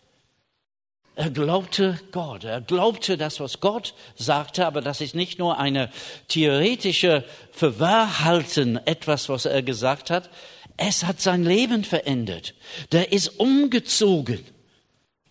Er 1.17 1.31
glaubte 1.31 1.99
Gott, 2.13 2.45
er 2.45 2.61
glaubte 2.61 3.17
das, 3.17 3.41
was 3.41 3.61
Gott 3.61 3.95
sagte, 4.17 4.67
aber 4.67 4.81
das 4.83 5.01
ist 5.01 5.15
nicht 5.15 5.39
nur 5.39 5.59
eine 5.59 5.91
theoretische 6.29 7.25
Verwahrhalten, 7.53 8.79
etwas, 8.87 9.29
was 9.29 9.47
er 9.47 9.63
gesagt 9.63 10.11
hat, 10.11 10.29
es 10.77 11.05
hat 11.05 11.21
sein 11.21 11.45
Leben 11.45 11.85
verändert. 11.85 12.55
Der 12.93 13.13
ist 13.13 13.41
umgezogen 13.41 14.45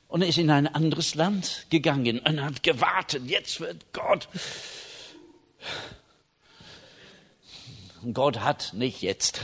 und 0.08 0.22
ist 0.22 0.38
in 0.38 0.50
ein 0.50 0.68
anderes 0.68 1.16
Land 1.16 1.68
gegangen 1.70 2.20
und 2.20 2.44
hat 2.44 2.64
gewartet. 2.64 3.24
Jetzt 3.26 3.60
wird 3.60 3.94
Gott. 3.94 4.28
Und 8.02 8.14
Gott 8.14 8.40
hat 8.40 8.74
nicht 8.74 9.02
jetzt, 9.02 9.42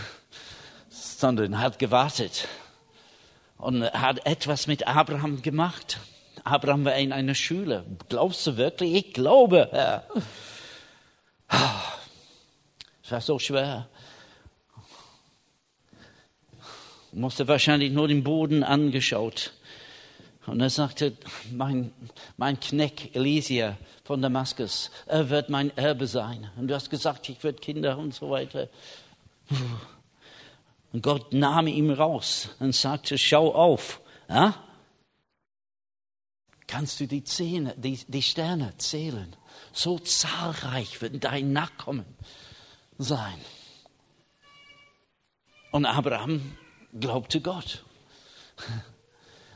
sondern 0.90 1.60
hat 1.60 1.80
gewartet 1.80 2.48
und 3.58 3.84
hat 3.84 4.26
etwas 4.26 4.68
mit 4.68 4.88
Abraham 4.88 5.42
gemacht. 5.42 6.00
Abraham 6.44 6.86
war 6.86 6.96
in 6.96 7.14
einer 7.14 7.36
Schule. 7.36 7.86
Glaubst 8.10 8.46
du 8.48 8.58
wirklich? 8.58 8.94
Ich 8.94 9.14
glaube, 9.14 9.70
Herr. 9.72 10.08
Es 13.04 13.12
war 13.12 13.22
so 13.22 13.40
schwer 13.40 13.90
musste 17.12 17.48
wahrscheinlich 17.48 17.92
nur 17.92 18.08
den 18.08 18.24
Boden 18.24 18.64
angeschaut. 18.64 19.54
Und 20.46 20.60
er 20.60 20.70
sagte, 20.70 21.14
mein, 21.52 21.92
mein 22.38 22.60
Knecht 22.60 23.16
Elisia 23.16 23.78
von 24.04 24.22
Damaskus, 24.22 24.90
er 25.06 25.30
wird 25.30 25.50
mein 25.50 25.76
Erbe 25.78 26.08
sein. 26.08 26.50
Und 26.58 26.68
du 26.68 26.74
hast 26.74 26.90
gesagt, 26.90 27.30
ich 27.30 27.44
werde 27.44 27.60
Kinder 27.60 27.98
und 27.98 28.14
so 28.14 28.32
weiter. 28.32 28.70
Und 30.92 31.04
Gott 31.04 31.32
nahm 31.32 31.68
ihn 31.68 31.92
raus 31.92 32.50
und 32.60 32.74
sagte, 32.74 33.18
schau 33.18 33.54
auf. 33.54 34.02
Ja? 34.28 34.56
Kannst 36.68 37.00
du 37.00 37.08
die, 37.08 37.24
Zähne, 37.24 37.76
die, 37.78 38.00
die 38.08 38.24
Sterne 38.24 38.74
zählen? 38.78 39.36
So 39.74 40.00
zahlreich 40.00 41.02
wird 41.02 41.24
dein 41.24 41.54
Nachkommen 41.54 42.06
sein. 42.98 43.40
Und 45.72 45.86
Abraham 45.86 46.58
glaubte 47.00 47.42
Gott. 47.42 47.84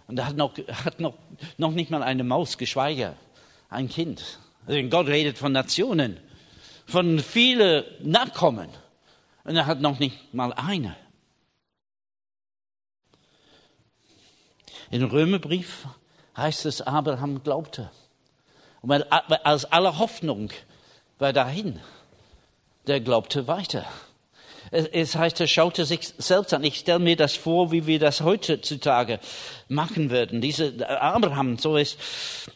Und 0.07 0.19
er 0.19 0.27
hat 0.27 0.35
noch, 0.35 0.57
hat 0.57 0.99
noch, 0.99 1.15
noch 1.57 1.71
nicht 1.71 1.89
mal 1.89 2.03
eine 2.03 2.23
Maus, 2.23 2.57
geschweige 2.57 3.15
ein 3.69 3.89
Kind. 3.89 4.39
Also 4.67 4.81
Gott 4.89 5.07
redet 5.07 5.37
von 5.37 5.51
Nationen, 5.51 6.19
von 6.85 7.19
vielen 7.19 7.83
Nachkommen. 8.01 8.69
Und 9.43 9.55
er 9.55 9.65
hat 9.65 9.81
noch 9.81 9.99
nicht 9.99 10.33
mal 10.33 10.53
eine. 10.53 10.95
Im 14.91 15.03
Römerbrief 15.03 15.87
heißt 16.37 16.65
es, 16.65 16.81
Abraham 16.81 17.43
glaubte. 17.43 17.91
Und 18.81 18.91
als 18.91 19.65
aller 19.65 19.97
Hoffnung 19.97 20.51
war 21.17 21.33
dahin, 21.33 21.79
der 22.87 23.01
glaubte 23.01 23.47
weiter. 23.47 23.85
Es 24.71 25.15
heißt, 25.15 25.39
er 25.39 25.47
schaute 25.47 25.85
sich 25.85 26.13
selbst 26.17 26.53
an. 26.53 26.63
Ich 26.63 26.77
stelle 26.77 26.99
mir 26.99 27.15
das 27.15 27.35
vor, 27.35 27.71
wie 27.71 27.85
wir 27.85 27.99
das 27.99 28.21
heutzutage 28.21 29.19
machen 29.67 30.09
würden. 30.09 30.41
Dieser 30.41 31.01
Abraham, 31.01 31.57
so 31.57 31.77
ist 31.77 31.97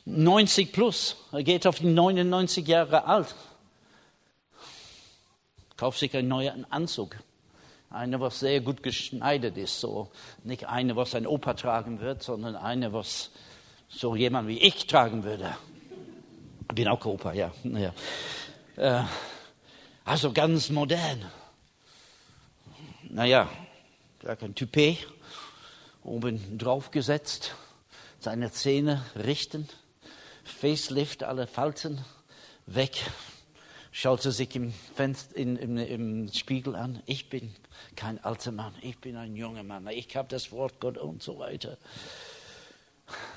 90 0.05 0.71
plus. 0.71 1.15
Er 1.31 1.43
geht 1.43 1.67
auf 1.67 1.79
die 1.79 1.87
99 1.87 2.67
Jahre 2.67 3.05
alt. 3.05 3.35
Kauft 5.77 5.99
sich 5.99 6.15
einen 6.15 6.27
neuen 6.27 6.69
Anzug. 6.71 7.15
Einer, 7.89 8.19
was 8.19 8.39
sehr 8.39 8.61
gut 8.61 8.83
geschneidet 8.83 9.57
ist. 9.57 9.79
So 9.79 10.09
nicht 10.43 10.67
eine, 10.67 10.95
was 10.95 11.15
ein 11.15 11.25
Opa 11.25 11.53
tragen 11.53 12.01
wird, 12.01 12.21
sondern 12.21 12.55
eine, 12.55 12.93
was 12.93 13.31
so 13.87 14.15
jemand 14.15 14.47
wie 14.47 14.59
ich 14.59 14.87
tragen 14.87 15.23
würde. 15.23 15.55
Ich 16.69 16.75
bin 16.75 16.87
auch 16.87 17.03
Opa, 17.05 17.33
ja. 17.33 17.51
ja. 17.63 17.93
Äh, 18.75 19.03
also 20.05 20.31
ganz 20.31 20.69
modern 20.69 21.25
naja, 23.09 23.49
gleich 24.19 24.41
ein 24.41 24.55
Toupet 24.55 25.07
oben 26.03 26.57
drauf 26.57 26.91
gesetzt, 26.91 27.55
seine 28.19 28.51
Zähne 28.51 29.03
richten, 29.15 29.67
Facelift, 30.43 31.23
alle 31.23 31.47
Falten 31.47 32.03
weg, 32.65 32.97
schaute 33.91 34.31
sich 34.31 34.55
im, 34.55 34.73
Fenster, 34.95 35.35
in, 35.35 35.55
im, 35.57 35.77
im 35.77 36.33
Spiegel 36.33 36.75
an. 36.75 37.01
Ich 37.05 37.29
bin 37.29 37.53
kein 37.95 38.23
alter 38.23 38.51
Mann, 38.51 38.73
ich 38.81 38.97
bin 38.99 39.17
ein 39.17 39.35
junger 39.35 39.63
Mann, 39.63 39.87
ich 39.87 40.15
habe 40.15 40.27
das 40.29 40.51
Wort 40.51 40.79
Gott 40.79 40.97
und 40.97 41.23
so 41.23 41.39
weiter. 41.39 41.77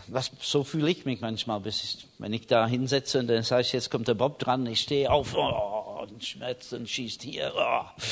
Was, 0.06 0.30
so 0.42 0.64
fühle 0.64 0.90
ich 0.90 1.06
mich 1.06 1.22
manchmal, 1.22 1.60
bis 1.60 1.82
ich, 1.82 2.06
wenn 2.18 2.34
ich 2.34 2.46
da 2.46 2.66
hinsetze 2.66 3.20
und 3.20 3.28
dann 3.28 3.42
sage 3.42 3.62
ich, 3.62 3.72
jetzt 3.72 3.90
kommt 3.90 4.06
der 4.06 4.14
Bob 4.14 4.38
dran, 4.38 4.66
ich 4.66 4.80
stehe 4.80 5.10
auf, 5.10 5.34
oh, 5.34 6.02
und 6.02 6.22
schmerzt 6.22 6.74
und 6.74 6.90
schießt 6.90 7.22
hier. 7.22 7.52
Oh. 7.56 8.02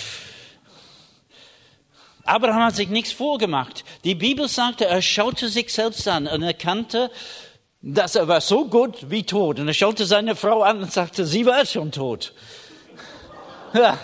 Abraham 2.25 2.65
hat 2.65 2.77
sich 2.77 2.89
nichts 2.89 3.13
vorgemacht. 3.13 3.85
Die 4.05 4.15
Bibel 4.15 4.49
sagte, 4.49 4.87
er 4.87 5.03
schaute 5.03 5.49
sich 5.49 5.73
selbst 5.73 6.07
an 6.07 6.27
und 6.27 6.43
erkannte, 6.43 7.11
dass 7.83 8.15
er 8.15 8.29
war 8.29 8.41
so 8.41 8.67
gut 8.67 9.11
wie 9.11 9.25
tot. 9.25 9.59
Und 9.59 9.69
er 9.69 9.75
schaute 9.75 10.05
seine 10.05 10.37
Frau 10.37 10.63
an 10.63 10.83
und 10.83 10.93
sagte, 10.93 11.25
sie 11.25 11.47
war 11.47 11.65
schon 11.67 11.93
tot. 11.93 12.33
Ja. 13.73 13.97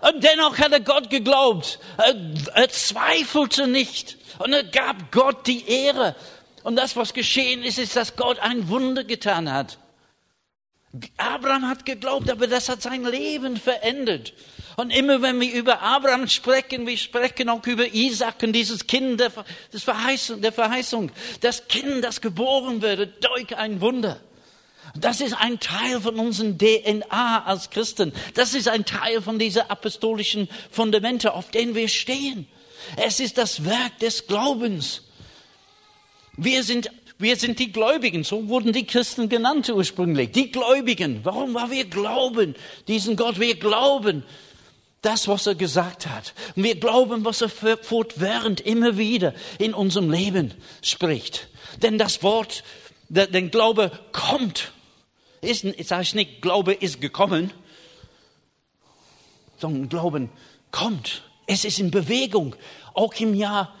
Und 0.00 0.24
dennoch 0.24 0.56
hat 0.56 0.72
er 0.72 0.80
Gott 0.80 1.10
geglaubt. 1.10 1.78
Er, 1.98 2.14
er 2.54 2.68
zweifelte 2.70 3.66
nicht. 3.66 4.16
Und 4.38 4.54
er 4.54 4.64
gab 4.64 5.12
Gott 5.12 5.46
die 5.46 5.68
Ehre. 5.68 6.14
Und 6.62 6.76
das, 6.76 6.96
was 6.96 7.12
geschehen 7.12 7.62
ist, 7.62 7.78
ist, 7.78 7.96
dass 7.96 8.16
Gott 8.16 8.38
ein 8.38 8.68
Wunder 8.68 9.04
getan 9.04 9.52
hat. 9.52 9.78
Abraham 11.16 11.68
hat 11.68 11.84
geglaubt, 11.84 12.30
aber 12.30 12.46
das 12.46 12.68
hat 12.68 12.80
sein 12.80 13.04
Leben 13.04 13.56
verändert. 13.56 14.32
Und 14.78 14.90
immer 14.90 15.20
wenn 15.22 15.40
wir 15.40 15.52
über 15.52 15.82
Abraham 15.82 16.28
sprechen, 16.28 16.86
wir 16.86 16.96
sprechen 16.96 17.48
auch 17.48 17.66
über 17.66 17.92
Isaac 17.92 18.44
und 18.44 18.52
dieses 18.52 18.86
Kind 18.86 19.18
der, 19.18 19.32
Verheißung, 19.72 20.40
der 20.40 20.52
Verheißung. 20.52 21.10
Das 21.40 21.66
Kind, 21.66 22.04
das 22.04 22.20
geboren 22.20 22.80
würde 22.80 23.08
durch 23.08 23.56
ein 23.56 23.80
Wunder. 23.80 24.20
Das 24.94 25.20
ist 25.20 25.32
ein 25.32 25.58
Teil 25.58 26.00
von 26.00 26.14
unserem 26.20 26.58
DNA 26.58 27.44
als 27.44 27.70
Christen. 27.70 28.12
Das 28.34 28.54
ist 28.54 28.68
ein 28.68 28.84
Teil 28.84 29.20
von 29.20 29.40
dieser 29.40 29.68
apostolischen 29.68 30.48
Fundamente, 30.70 31.34
auf 31.34 31.50
denen 31.50 31.74
wir 31.74 31.88
stehen. 31.88 32.46
Es 32.96 33.18
ist 33.18 33.36
das 33.36 33.64
Werk 33.64 33.98
des 33.98 34.28
Glaubens. 34.28 35.02
Wir 36.36 36.62
sind, 36.62 36.88
wir 37.18 37.34
sind 37.34 37.58
die 37.58 37.72
Gläubigen. 37.72 38.22
So 38.22 38.48
wurden 38.48 38.72
die 38.72 38.86
Christen 38.86 39.28
genannt 39.28 39.68
ursprünglich. 39.68 40.30
Die 40.30 40.52
Gläubigen. 40.52 41.18
Warum? 41.24 41.54
Weil 41.54 41.70
wir 41.72 41.84
glauben 41.86 42.54
diesen 42.86 43.16
Gott. 43.16 43.40
Wir 43.40 43.58
glauben 43.58 44.22
das, 45.02 45.28
was 45.28 45.46
er 45.46 45.54
gesagt 45.54 46.06
hat. 46.06 46.34
Und 46.56 46.64
wir 46.64 46.78
glauben, 46.78 47.24
was 47.24 47.42
er 47.42 47.48
fortwährend 47.48 48.60
immer 48.60 48.98
wieder 48.98 49.34
in 49.58 49.74
unserem 49.74 50.10
Leben 50.10 50.54
spricht. 50.82 51.48
Denn 51.82 51.98
das 51.98 52.22
Wort, 52.22 52.64
der 53.08 53.42
Glaube 53.42 53.92
kommt. 54.12 54.72
Ist, 55.40 55.64
ich 55.64 55.86
sage 55.86 56.16
nicht, 56.16 56.42
Glaube 56.42 56.74
ist 56.74 57.00
gekommen, 57.00 57.52
sondern 59.56 59.88
Glauben 59.88 60.30
kommt. 60.72 61.22
Es 61.46 61.64
ist 61.64 61.78
in 61.78 61.90
Bewegung. 61.90 62.56
Auch 62.94 63.14
im 63.14 63.34
Jahr 63.34 63.74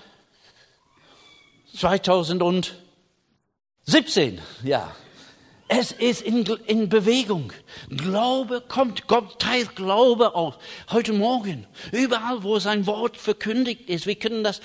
2017, 1.76 4.40
ja. 4.62 4.94
Es 5.68 5.92
ist 5.92 6.22
in, 6.22 6.46
in 6.66 6.88
Bewegung. 6.88 7.52
Glaube 7.90 8.62
kommt, 8.66 9.06
Gott 9.06 9.38
teilt 9.38 9.76
Glaube 9.76 10.34
aus. 10.34 10.54
Heute 10.90 11.12
Morgen, 11.12 11.66
überall, 11.92 12.42
wo 12.42 12.58
sein 12.58 12.86
Wort 12.86 13.18
verkündigt 13.18 13.88
ist, 13.90 14.06
wir 14.06 14.14
können 14.14 14.42
das, 14.42 14.62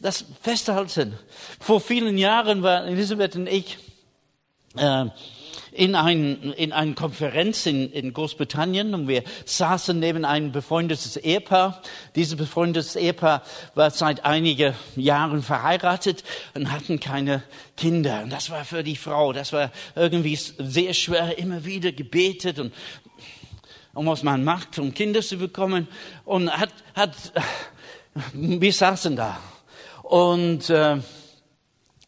das 0.00 0.24
festhalten. 0.42 1.16
Vor 1.60 1.80
vielen 1.80 2.18
Jahren 2.18 2.64
waren 2.64 2.88
Elisabeth 2.88 3.36
und 3.36 3.46
ich 3.46 3.78
äh, 4.76 5.06
in, 5.78 5.94
ein, 5.94 6.52
in 6.54 6.72
eine 6.72 6.94
Konferenz 6.94 7.64
in, 7.64 7.92
in 7.92 8.12
Großbritannien 8.12 8.94
und 8.94 9.06
wir 9.06 9.22
saßen 9.44 9.96
neben 9.96 10.24
einem 10.24 10.50
befreundetes 10.50 11.16
Ehepaar. 11.16 11.80
Dieses 12.16 12.36
befreundetes 12.36 12.96
Ehepaar 12.96 13.42
war 13.76 13.92
seit 13.92 14.24
einigen 14.24 14.74
Jahren 14.96 15.40
verheiratet 15.40 16.24
und 16.54 16.72
hatten 16.72 16.98
keine 16.98 17.44
Kinder. 17.76 18.22
Und 18.24 18.30
das 18.30 18.50
war 18.50 18.64
für 18.64 18.82
die 18.82 18.96
Frau, 18.96 19.32
das 19.32 19.52
war 19.52 19.70
irgendwie 19.94 20.34
sehr 20.36 20.92
schwer, 20.94 21.38
immer 21.38 21.64
wieder 21.64 21.92
gebetet 21.92 22.58
und 22.58 22.74
um 23.94 24.06
was 24.06 24.24
man 24.24 24.42
macht, 24.42 24.80
um 24.80 24.92
Kinder 24.92 25.22
zu 25.22 25.36
bekommen. 25.36 25.86
Und 26.24 26.50
hat, 26.50 26.70
hat, 26.96 27.14
wir 28.32 28.72
saßen 28.72 29.14
da 29.14 29.38
und 30.02 30.70
äh, 30.70 30.96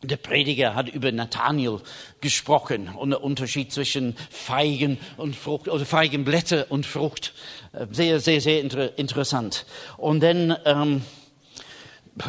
der 0.03 0.17
Prediger 0.17 0.75
hat 0.75 0.89
über 0.89 1.13
Nathaniel 1.13 1.81
gesprochen 2.21 2.89
und 2.89 3.11
der 3.11 3.23
Unterschied 3.23 3.73
zwischen 3.73 4.17
Feigen 4.31 4.99
und 5.17 5.37
Frucht 5.37 5.69
oder 5.69 5.85
Feigenblätter 5.85 6.67
und 6.71 6.87
Frucht. 6.87 7.35
Äh, 7.73 7.87
sehr, 7.91 8.21
sehr, 8.21 8.41
sehr 8.41 8.61
inter 8.61 8.99
interessant. 8.99 9.67
Und 9.99 10.23
dann 10.23 10.57
ähm, 10.65 11.03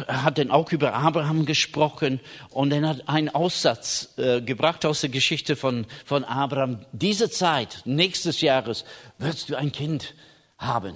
hat 0.06 0.38
dann 0.38 0.50
auch 0.50 0.70
über 0.72 0.94
Abraham 0.94 1.46
gesprochen 1.46 2.20
und 2.50 2.70
dann 2.70 2.86
hat 2.86 3.08
einen 3.08 3.30
Aussatz 3.30 4.14
äh, 4.16 4.40
gebracht 4.40 4.84
aus 4.84 5.00
der 5.00 5.10
Geschichte 5.10 5.56
von, 5.56 5.86
von 6.04 6.24
Abraham. 6.24 6.84
Diese 6.92 7.30
Zeit, 7.30 7.82
nächstes 7.84 8.40
Jahres, 8.42 8.84
wirst 9.18 9.48
du 9.48 9.56
ein 9.56 9.72
Kind 9.72 10.14
haben. 10.58 10.94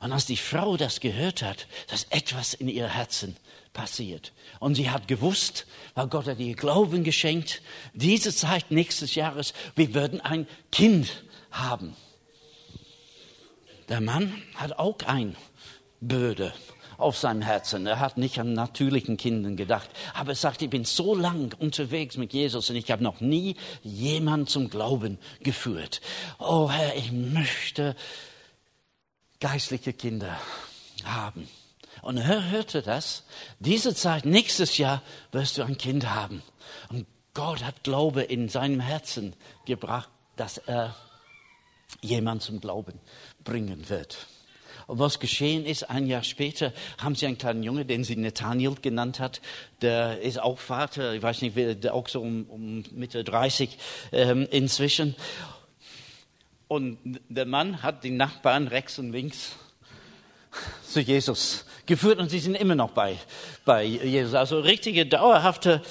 Und 0.00 0.12
als 0.12 0.26
die 0.26 0.36
Frau 0.36 0.76
das 0.76 1.00
gehört 1.00 1.42
hat, 1.42 1.66
dass 1.88 2.04
etwas 2.10 2.54
in 2.54 2.68
ihr 2.68 2.88
Herzen 2.88 3.36
passiert. 3.76 4.32
Und 4.58 4.74
sie 4.74 4.90
hat 4.90 5.06
gewusst, 5.06 5.66
weil 5.94 6.08
Gott 6.08 6.26
hat 6.26 6.38
ihr 6.38 6.56
Glauben 6.56 7.04
geschenkt, 7.04 7.60
diese 7.92 8.34
Zeit 8.34 8.70
nächstes 8.70 9.14
Jahres, 9.14 9.52
wir 9.74 9.92
würden 9.92 10.20
ein 10.22 10.48
Kind 10.72 11.24
haben. 11.50 11.94
Der 13.90 14.00
Mann 14.00 14.42
hat 14.54 14.78
auch 14.78 14.96
ein 15.06 15.36
Böde 16.00 16.54
auf 16.96 17.18
seinem 17.18 17.42
Herzen. 17.42 17.86
Er 17.86 18.00
hat 18.00 18.16
nicht 18.16 18.38
an 18.40 18.54
natürlichen 18.54 19.18
Kindern 19.18 19.56
gedacht, 19.56 19.90
aber 20.14 20.30
er 20.30 20.36
sagt, 20.36 20.62
ich 20.62 20.70
bin 20.70 20.86
so 20.86 21.14
lang 21.14 21.54
unterwegs 21.58 22.16
mit 22.16 22.32
Jesus 22.32 22.70
und 22.70 22.76
ich 22.76 22.90
habe 22.90 23.04
noch 23.04 23.20
nie 23.20 23.56
jemand 23.82 24.48
zum 24.48 24.70
Glauben 24.70 25.18
geführt. 25.40 26.00
Oh 26.38 26.70
Herr, 26.70 26.96
ich 26.96 27.12
möchte 27.12 27.94
geistliche 29.38 29.92
Kinder 29.92 30.40
haben. 31.04 31.46
Und 32.06 32.18
er 32.18 32.50
hörte 32.50 32.82
das. 32.82 33.24
Diese 33.58 33.92
Zeit, 33.92 34.26
nächstes 34.26 34.78
Jahr 34.78 35.02
wirst 35.32 35.58
du 35.58 35.64
ein 35.64 35.76
Kind 35.76 36.08
haben. 36.08 36.40
Und 36.88 37.04
Gott 37.34 37.64
hat 37.64 37.82
Glaube 37.82 38.22
in 38.22 38.48
seinem 38.48 38.78
Herzen 38.78 39.34
gebracht, 39.66 40.08
dass 40.36 40.58
er 40.58 40.94
jemand 42.02 42.42
zum 42.42 42.60
Glauben 42.60 43.00
bringen 43.42 43.88
wird. 43.88 44.18
Und 44.86 45.00
was 45.00 45.18
geschehen 45.18 45.66
ist, 45.66 45.90
ein 45.90 46.06
Jahr 46.06 46.22
später 46.22 46.72
haben 46.98 47.16
sie 47.16 47.26
einen 47.26 47.38
kleinen 47.38 47.64
Junge, 47.64 47.84
den 47.84 48.04
sie 48.04 48.14
Nathaniel 48.14 48.76
genannt 48.80 49.18
hat. 49.18 49.40
Der 49.82 50.20
ist 50.20 50.40
auch 50.40 50.60
Vater, 50.60 51.12
ich 51.12 51.22
weiß 51.22 51.42
nicht, 51.42 51.56
der 51.56 51.92
auch 51.92 52.06
so 52.06 52.20
um, 52.22 52.44
um 52.44 52.84
Mitte 52.92 53.24
30 53.24 53.76
ähm, 54.12 54.46
inzwischen. 54.52 55.16
Und 56.68 56.98
der 57.28 57.46
Mann 57.46 57.82
hat 57.82 58.04
die 58.04 58.12
Nachbarn 58.12 58.68
rechts 58.68 59.00
und 59.00 59.10
links 59.10 59.56
zu 60.86 61.00
Jesus 61.00 61.65
geführt 61.86 62.18
und 62.18 62.30
sie 62.30 62.38
sind 62.38 62.54
immer 62.54 62.74
noch 62.74 62.90
bei, 62.90 63.16
bei 63.64 63.84
Jesus. 63.84 64.34
Also 64.34 64.60
richtige, 64.60 65.06
dauerhafte 65.06 65.82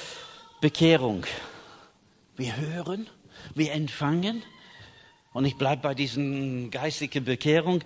Bekehrung. 0.62 1.26
Wir 2.36 2.56
hören, 2.58 3.10
wir 3.54 3.74
empfangen. 3.74 4.44
Und 5.34 5.44
ich 5.44 5.58
bleibe 5.58 5.82
bei 5.82 5.94
diesen 5.94 6.72
geistigen 6.72 7.26
Bekehrung. 7.26 7.82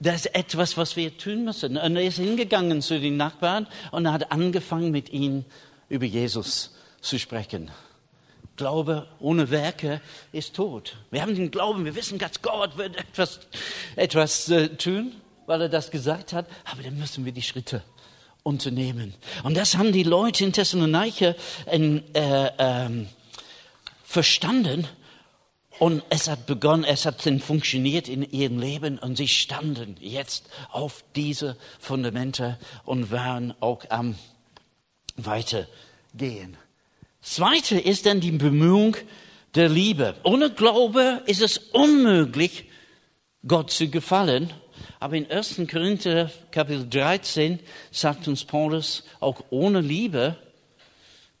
Das 0.00 0.24
ist 0.24 0.34
etwas, 0.34 0.78
was 0.78 0.96
wir 0.96 1.16
tun 1.18 1.44
müssen. 1.44 1.76
Und 1.76 1.96
er 1.96 2.02
ist 2.02 2.16
hingegangen 2.16 2.80
zu 2.80 2.98
den 2.98 3.18
Nachbarn 3.18 3.66
und 3.92 4.06
er 4.06 4.12
hat 4.12 4.32
angefangen, 4.32 4.90
mit 4.90 5.12
ihnen 5.12 5.44
über 5.90 6.06
Jesus 6.06 6.74
zu 7.02 7.18
sprechen. 7.18 7.70
Glaube 8.56 9.06
ohne 9.20 9.50
Werke 9.50 10.00
ist 10.32 10.54
tot. 10.56 10.96
Wir 11.10 11.20
haben 11.20 11.34
den 11.34 11.50
Glauben, 11.50 11.84
wir 11.84 11.94
wissen, 11.94 12.18
dass 12.18 12.40
Gott 12.40 12.78
wird 12.78 12.96
etwas, 12.96 13.40
etwas 13.96 14.48
äh, 14.48 14.68
tun 14.68 15.12
weil 15.46 15.62
er 15.62 15.68
das 15.68 15.90
gesagt 15.90 16.32
hat, 16.32 16.46
aber 16.70 16.82
dann 16.82 16.98
müssen 16.98 17.24
wir 17.24 17.32
die 17.32 17.42
Schritte 17.42 17.82
unternehmen. 18.42 19.14
Und 19.42 19.56
das 19.56 19.76
haben 19.76 19.92
die 19.92 20.02
Leute 20.04 20.44
in 20.44 20.52
Thessaloniki 20.52 21.34
äh, 21.66 22.00
äh, 22.14 23.06
verstanden. 24.04 24.86
Und 25.80 26.04
es 26.08 26.28
hat 26.28 26.46
begonnen, 26.46 26.84
es 26.84 27.04
hat 27.04 27.22
funktioniert 27.40 28.08
in 28.08 28.22
ihrem 28.30 28.60
Leben 28.60 28.98
und 29.00 29.16
sie 29.16 29.26
standen 29.26 29.96
jetzt 29.98 30.48
auf 30.70 31.02
diese 31.16 31.56
Fundamente 31.80 32.58
und 32.84 33.10
waren 33.10 33.54
auch 33.60 33.82
am 33.88 34.14
Weitergehen. 35.16 36.56
Zweite 37.22 37.80
ist 37.80 38.06
dann 38.06 38.20
die 38.20 38.30
Bemühung 38.30 38.96
der 39.56 39.68
Liebe. 39.68 40.14
Ohne 40.22 40.50
Glaube 40.50 41.22
ist 41.26 41.42
es 41.42 41.58
unmöglich, 41.58 42.66
Gott 43.46 43.72
zu 43.72 43.88
gefallen 43.88 44.52
aber 45.04 45.16
in 45.16 45.30
1. 45.30 45.60
Korinther 45.70 46.30
Kapitel 46.50 46.88
13 46.88 47.60
sagt 47.90 48.26
uns 48.26 48.42
Paulus, 48.42 49.04
auch 49.20 49.44
ohne 49.50 49.82
Liebe 49.82 50.34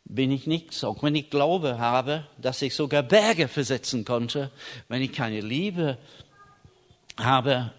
bin 0.04 0.30
ich 0.32 0.46
nichts. 0.46 0.84
Auch 0.84 1.02
wenn 1.02 1.14
ich 1.14 1.30
Glaube 1.30 1.78
habe, 1.78 2.26
dass 2.36 2.60
ich 2.60 2.74
sogar 2.74 3.02
Berge 3.02 3.48
versetzen 3.48 4.04
konnte, 4.04 4.50
wenn 4.88 5.00
ich 5.00 5.14
keine 5.14 5.40
Liebe 5.40 5.96
habe, 7.18 7.72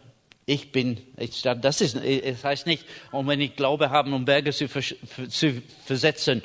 ich 0.48 0.72
bin, 0.72 1.00
ich, 1.18 1.44
das 1.44 1.82
ist, 1.82 1.96
es 1.98 2.44
heißt 2.44 2.66
nicht, 2.66 2.84
und 3.12 3.28
wenn 3.28 3.40
ich 3.40 3.56
Glaube 3.56 3.92
habe, 3.92 4.10
um 4.10 4.26
Berge 4.26 4.54
zu, 4.54 4.68
zu 4.68 5.62
versetzen, 5.86 6.42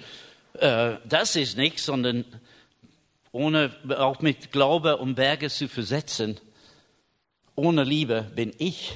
äh, 0.59 0.97
das 1.09 1.35
ist 1.37 1.57
nichts, 1.57 1.87
sondern 1.87 2.27
ohne, 3.33 3.75
auch 3.97 4.21
mit 4.21 4.53
Glaube, 4.53 4.99
um 4.99 5.15
Berge 5.15 5.49
zu 5.49 5.67
versetzen, 5.67 6.39
ohne 7.57 7.85
Liebe 7.85 8.31
bin 8.35 8.53
ich 8.59 8.93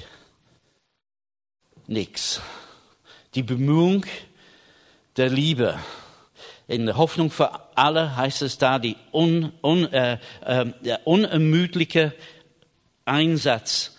nichts. 1.87 2.41
Die 3.35 3.43
Bemühung 3.43 4.05
der 5.17 5.29
Liebe. 5.29 5.79
In 6.67 6.85
der 6.87 6.97
Hoffnung 6.97 7.29
für 7.29 7.77
alle 7.77 8.15
heißt 8.15 8.41
es 8.41 8.57
da 8.57 8.79
die 8.79 8.95
un, 9.11 9.51
un, 9.61 9.91
äh, 9.93 10.17
äh, 10.41 10.65
der 10.81 11.05
unermüdliche 11.05 12.13
Einsatz 13.05 13.97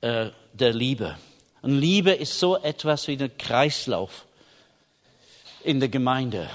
äh, 0.00 0.30
der 0.52 0.72
Liebe. 0.72 1.16
Und 1.62 1.78
Liebe 1.78 2.12
ist 2.12 2.38
so 2.38 2.56
etwas 2.56 3.06
wie 3.06 3.16
ein 3.16 3.36
Kreislauf 3.38 4.26
in 5.62 5.78
der 5.78 5.88
Gemeinde. 5.88 6.50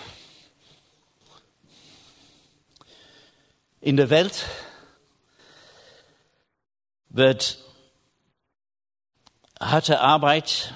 In 3.81 3.97
der 3.97 4.09
Welt 4.09 4.45
wird 7.09 7.59
harte 9.59 10.01
Arbeit 10.01 10.73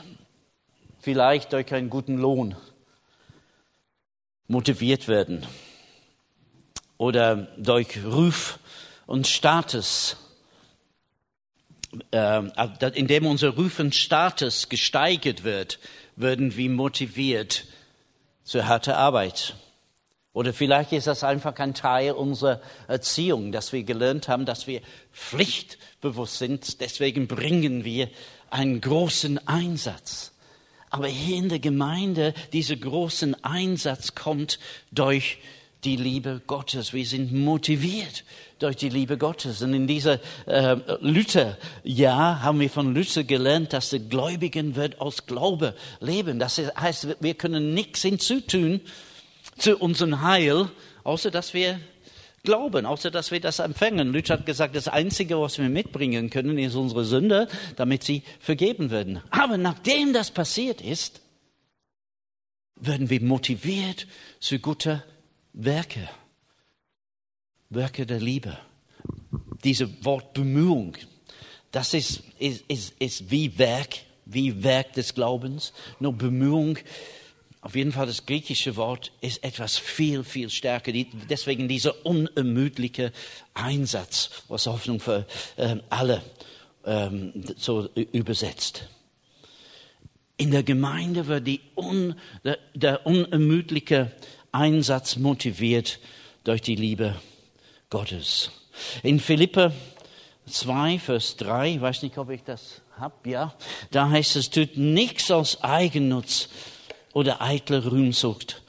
vielleicht 0.99 1.53
durch 1.53 1.73
einen 1.73 1.89
guten 1.89 2.17
Lohn 2.17 2.55
motiviert 4.47 5.07
werden 5.07 5.45
oder 6.97 7.47
durch 7.57 8.03
Ruf 8.03 8.59
und 9.05 9.27
Status, 9.27 10.17
äh, 12.11 12.41
indem 12.93 13.25
unser 13.25 13.49
Ruf 13.49 13.79
und 13.79 13.95
Status 13.95 14.69
gesteigert 14.69 15.43
wird, 15.43 15.79
werden 16.15 16.55
wir 16.55 16.69
motiviert 16.69 17.65
zur 18.43 18.67
harten 18.67 18.91
Arbeit. 18.91 19.55
Oder 20.33 20.53
vielleicht 20.53 20.91
ist 20.91 21.07
das 21.07 21.23
einfach 21.23 21.55
ein 21.57 21.73
Teil 21.73 22.11
unserer 22.11 22.61
Erziehung, 22.87 23.51
dass 23.51 23.73
wir 23.73 23.83
gelernt 23.83 24.27
haben, 24.27 24.45
dass 24.45 24.67
wir 24.67 24.81
pflichtbewusst 25.11 26.37
sind. 26.37 26.81
Deswegen 26.81 27.27
bringen 27.27 27.83
wir 27.83 28.09
einen 28.51 28.79
großen 28.79 29.47
Einsatz. 29.47 30.31
Aber 30.91 31.07
hier 31.07 31.37
in 31.37 31.49
der 31.49 31.59
Gemeinde, 31.59 32.33
dieser 32.53 32.75
großen 32.75 33.43
Einsatz 33.43 34.15
kommt 34.15 34.59
durch 34.91 35.39
die 35.83 35.95
Liebe 35.95 36.41
Gottes. 36.45 36.93
Wir 36.93 37.05
sind 37.05 37.31
motiviert 37.31 38.23
durch 38.59 38.75
die 38.75 38.89
Liebe 38.89 39.17
Gottes. 39.17 39.61
Und 39.61 39.73
in 39.73 39.87
dieser 39.87 40.19
äh, 40.45 40.75
Luther-Jahr 40.99 42.43
haben 42.43 42.59
wir 42.59 42.69
von 42.69 42.93
Luther 42.93 43.23
gelernt, 43.23 43.73
dass 43.73 43.91
der 43.91 43.99
Gläubigen 43.99 44.75
wird 44.75 44.99
aus 44.99 45.25
Glaube 45.25 45.75
leben. 46.01 46.37
Das 46.37 46.57
heißt, 46.57 47.17
wir 47.19 47.33
können 47.35 47.73
nichts 47.73 48.01
hinzutun 48.01 48.81
zu 49.61 49.77
unserem 49.77 50.21
Heil, 50.21 50.69
außer 51.03 51.31
dass 51.31 51.53
wir 51.53 51.79
glauben, 52.43 52.85
außer 52.85 53.11
dass 53.11 53.31
wir 53.31 53.39
das 53.39 53.59
empfangen. 53.59 54.13
Luther 54.13 54.35
hat 54.35 54.45
gesagt, 54.45 54.75
das 54.75 54.87
Einzige, 54.87 55.39
was 55.39 55.57
wir 55.57 55.69
mitbringen 55.69 56.29
können, 56.29 56.57
ist 56.57 56.75
unsere 56.75 57.05
Sünde, 57.05 57.47
damit 57.75 58.03
sie 58.03 58.23
vergeben 58.39 58.91
werden. 58.91 59.21
Aber 59.29 59.57
nachdem 59.57 60.13
das 60.13 60.31
passiert 60.31 60.81
ist, 60.81 61.21
werden 62.75 63.09
wir 63.09 63.21
motiviert 63.21 64.07
zu 64.39 64.59
guter 64.59 65.03
Werke. 65.53 66.09
Werke 67.69 68.05
der 68.05 68.19
Liebe. 68.19 68.57
Diese 69.63 70.03
Wort 70.05 70.33
Bemühung, 70.33 70.97
das 71.71 71.93
ist, 71.93 72.23
ist, 72.39 72.63
ist, 72.67 72.93
ist 72.99 73.29
wie 73.29 73.57
Werk, 73.57 73.97
wie 74.25 74.63
Werk 74.63 74.93
des 74.93 75.13
Glaubens. 75.13 75.73
Nur 75.99 76.13
Bemühung 76.13 76.77
auf 77.61 77.75
jeden 77.75 77.91
Fall 77.91 78.05
das 78.05 78.25
griechische 78.25 78.77
Wort 78.77 79.11
ist 79.19 79.43
etwas 79.43 79.77
viel, 79.77 80.23
viel 80.23 80.49
stärker. 80.49 80.93
Deswegen 81.29 81.67
dieser 81.67 82.05
unermüdliche 82.05 83.11
Einsatz, 83.53 84.29
was 84.47 84.65
Hoffnung 84.65 85.01
für 85.01 85.25
ähm, 85.57 85.81
alle 85.89 86.21
ähm, 86.85 87.33
so 87.57 87.89
übersetzt. 87.95 88.87
In 90.37 90.51
der 90.51 90.63
Gemeinde 90.63 91.27
wird 91.27 91.47
die 91.47 91.59
un, 91.75 92.15
der, 92.45 92.59
der 92.73 93.05
unermüdliche 93.05 94.13
Einsatz 94.53 95.17
motiviert 95.17 95.99
durch 96.45 96.61
die 96.61 96.75
Liebe 96.75 97.15
Gottes. 97.89 98.51
In 99.03 99.19
Philippe 99.19 99.73
2, 100.47 100.99
Vers 100.99 101.35
3, 101.35 101.73
ich 101.73 101.81
weiß 101.81 102.03
nicht, 102.03 102.17
ob 102.17 102.29
ich 102.29 102.43
das 102.43 102.81
habe, 102.97 103.29
ja, 103.29 103.53
da 103.91 104.09
heißt 104.09 104.37
es, 104.37 104.49
tut 104.49 104.77
nichts 104.77 105.29
aus 105.29 105.61
Eigennutz, 105.61 106.47
oder 107.19 107.41
eitle 107.41 107.91
Rühmsucht, 107.91 108.61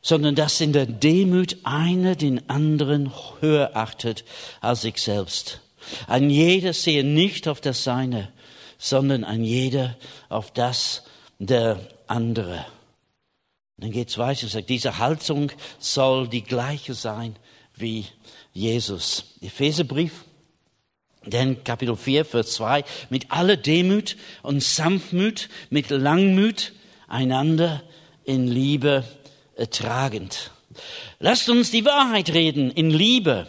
sondern 0.00 0.34
dass 0.34 0.60
in 0.60 0.72
der 0.72 0.86
Demut 0.86 1.56
einer 1.64 2.16
den 2.16 2.48
anderen 2.48 3.12
höher 3.40 3.72
achtet 3.74 4.24
als 4.60 4.82
sich 4.82 4.98
selbst. 4.98 5.60
Ein 6.06 6.30
jeder 6.30 6.72
sehe 6.72 7.04
nicht 7.04 7.48
auf 7.48 7.60
das 7.60 7.84
Seine, 7.84 8.32
sondern 8.78 9.24
ein 9.24 9.44
jeder 9.44 9.96
auf 10.28 10.52
das 10.52 11.02
der 11.38 11.80
andere. 12.06 12.64
Dann 13.78 13.90
geht's 13.90 14.18
weiter 14.18 14.44
und 14.44 14.50
sagt, 14.50 14.70
diese 14.70 14.98
Haltung 14.98 15.50
soll 15.78 16.28
die 16.28 16.42
gleiche 16.42 16.94
sein 16.94 17.34
wie 17.74 18.06
Jesus. 18.52 19.24
Epheserbrief, 19.40 20.24
denn 21.24 21.64
Kapitel 21.64 21.96
4, 21.96 22.24
Vers 22.24 22.52
2, 22.52 22.84
mit 23.10 23.30
aller 23.30 23.56
Demut 23.56 24.16
und 24.42 24.62
Sanftmut, 24.62 25.48
mit 25.70 25.90
Langmut, 25.90 26.72
einander 27.12 27.82
in 28.24 28.48
Liebe 28.48 29.04
ertragend. 29.56 30.50
Lasst 31.20 31.48
uns 31.48 31.70
die 31.70 31.84
Wahrheit 31.84 32.32
reden 32.32 32.70
in 32.70 32.90
Liebe 32.90 33.46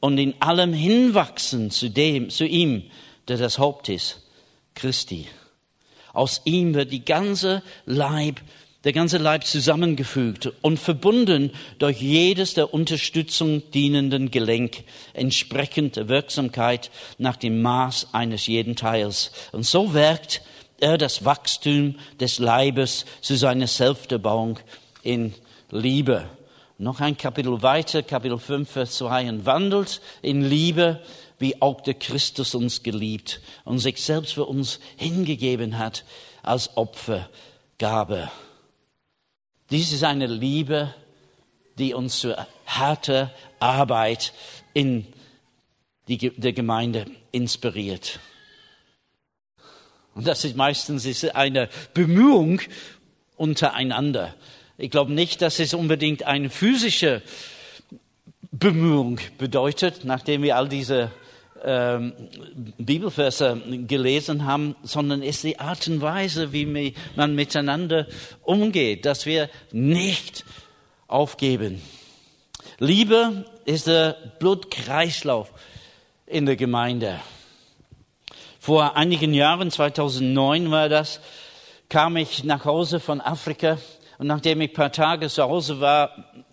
und 0.00 0.18
in 0.18 0.34
allem 0.40 0.72
hinwachsen 0.72 1.70
zu 1.70 1.90
dem, 1.90 2.30
zu 2.30 2.46
ihm, 2.46 2.84
der 3.28 3.36
das 3.36 3.58
Haupt 3.58 3.88
ist, 3.88 4.22
Christi. 4.74 5.26
Aus 6.12 6.40
ihm 6.44 6.74
wird 6.74 6.92
die 6.92 7.04
ganze 7.04 7.62
Leib, 7.86 8.40
der 8.84 8.92
ganze 8.92 9.18
Leib 9.18 9.44
zusammengefügt 9.44 10.50
und 10.60 10.78
verbunden 10.78 11.52
durch 11.78 12.00
jedes 12.00 12.54
der 12.54 12.74
Unterstützung 12.74 13.62
dienenden 13.70 14.30
Gelenk, 14.30 14.84
entsprechend 15.14 15.96
der 15.96 16.08
Wirksamkeit 16.08 16.90
nach 17.18 17.36
dem 17.36 17.62
Maß 17.62 18.08
eines 18.12 18.46
jeden 18.46 18.74
Teils. 18.74 19.30
Und 19.52 19.64
so 19.64 19.94
wirkt 19.94 20.42
er 20.82 20.98
das 20.98 21.24
Wachstum 21.24 21.94
des 22.18 22.38
Leibes 22.38 23.06
zu 23.20 23.36
seiner 23.36 23.68
Selbsterbauung 23.68 24.58
in 25.02 25.32
Liebe. 25.70 26.28
Noch 26.76 27.00
ein 27.00 27.16
Kapitel 27.16 27.62
weiter, 27.62 28.02
Kapitel 28.02 28.38
5, 28.38 28.68
Vers 28.68 28.96
2, 28.96 29.28
und 29.28 29.46
wandelt 29.46 30.00
in 30.22 30.42
Liebe, 30.42 31.00
wie 31.38 31.62
auch 31.62 31.80
der 31.82 31.94
Christus 31.94 32.56
uns 32.56 32.82
geliebt 32.82 33.40
und 33.64 33.78
sich 33.78 34.02
selbst 34.02 34.34
für 34.34 34.44
uns 34.44 34.80
hingegeben 34.96 35.78
hat 35.78 36.04
als 36.42 36.76
Opfergabe. 36.76 38.30
Dies 39.70 39.92
ist 39.92 40.02
eine 40.02 40.26
Liebe, 40.26 40.92
die 41.78 41.94
uns 41.94 42.18
zu 42.18 42.36
harter 42.66 43.32
Arbeit 43.60 44.32
in 44.74 45.06
die, 46.08 46.18
der 46.18 46.52
Gemeinde 46.52 47.06
inspiriert. 47.30 48.18
Und 50.14 50.26
das 50.26 50.44
ist 50.44 50.56
meistens 50.56 51.06
ist 51.06 51.34
eine 51.34 51.68
Bemühung 51.94 52.60
untereinander. 53.36 54.34
Ich 54.78 54.90
glaube 54.90 55.12
nicht, 55.12 55.42
dass 55.42 55.58
es 55.58 55.74
unbedingt 55.74 56.24
eine 56.24 56.50
physische 56.50 57.22
Bemühung 58.50 59.18
bedeutet, 59.38 60.04
nachdem 60.04 60.42
wir 60.42 60.56
all 60.56 60.68
diese 60.68 61.10
ähm, 61.64 62.12
Bibelverse 62.78 63.60
gelesen 63.86 64.44
haben, 64.44 64.76
sondern 64.82 65.22
es 65.22 65.36
ist 65.36 65.44
die 65.44 65.58
Art 65.58 65.86
und 65.88 66.00
Weise, 66.00 66.52
wie 66.52 66.94
man 67.16 67.34
miteinander 67.34 68.06
umgeht, 68.42 69.06
dass 69.06 69.26
wir 69.26 69.48
nicht 69.70 70.44
aufgeben. 71.06 71.80
Liebe 72.78 73.44
ist 73.64 73.86
der 73.86 74.16
Blutkreislauf 74.38 75.52
in 76.26 76.46
der 76.46 76.56
Gemeinde. 76.56 77.20
Vor 78.62 78.96
einigen 78.96 79.34
Jahren, 79.34 79.72
2009 79.72 80.70
war 80.70 80.88
das, 80.88 81.18
kam 81.88 82.16
ich 82.16 82.44
nach 82.44 82.64
Hause 82.64 83.00
von 83.00 83.20
Afrika 83.20 83.76
und 84.18 84.28
nachdem 84.28 84.60
ich 84.60 84.70
ein 84.70 84.74
paar 84.74 84.92
Tage 84.92 85.28
zu 85.28 85.42
Hause 85.42 85.80
war, 85.80 86.10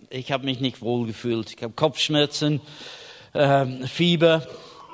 ich 0.09 0.31
habe 0.31 0.43
mich 0.43 0.59
nicht 0.59 0.81
wohl 0.81 1.05
gefühlt. 1.05 1.53
Ich 1.55 1.61
habe 1.61 1.71
Kopfschmerzen, 1.75 2.61
äh, 3.33 3.67
Fieber, 3.85 4.41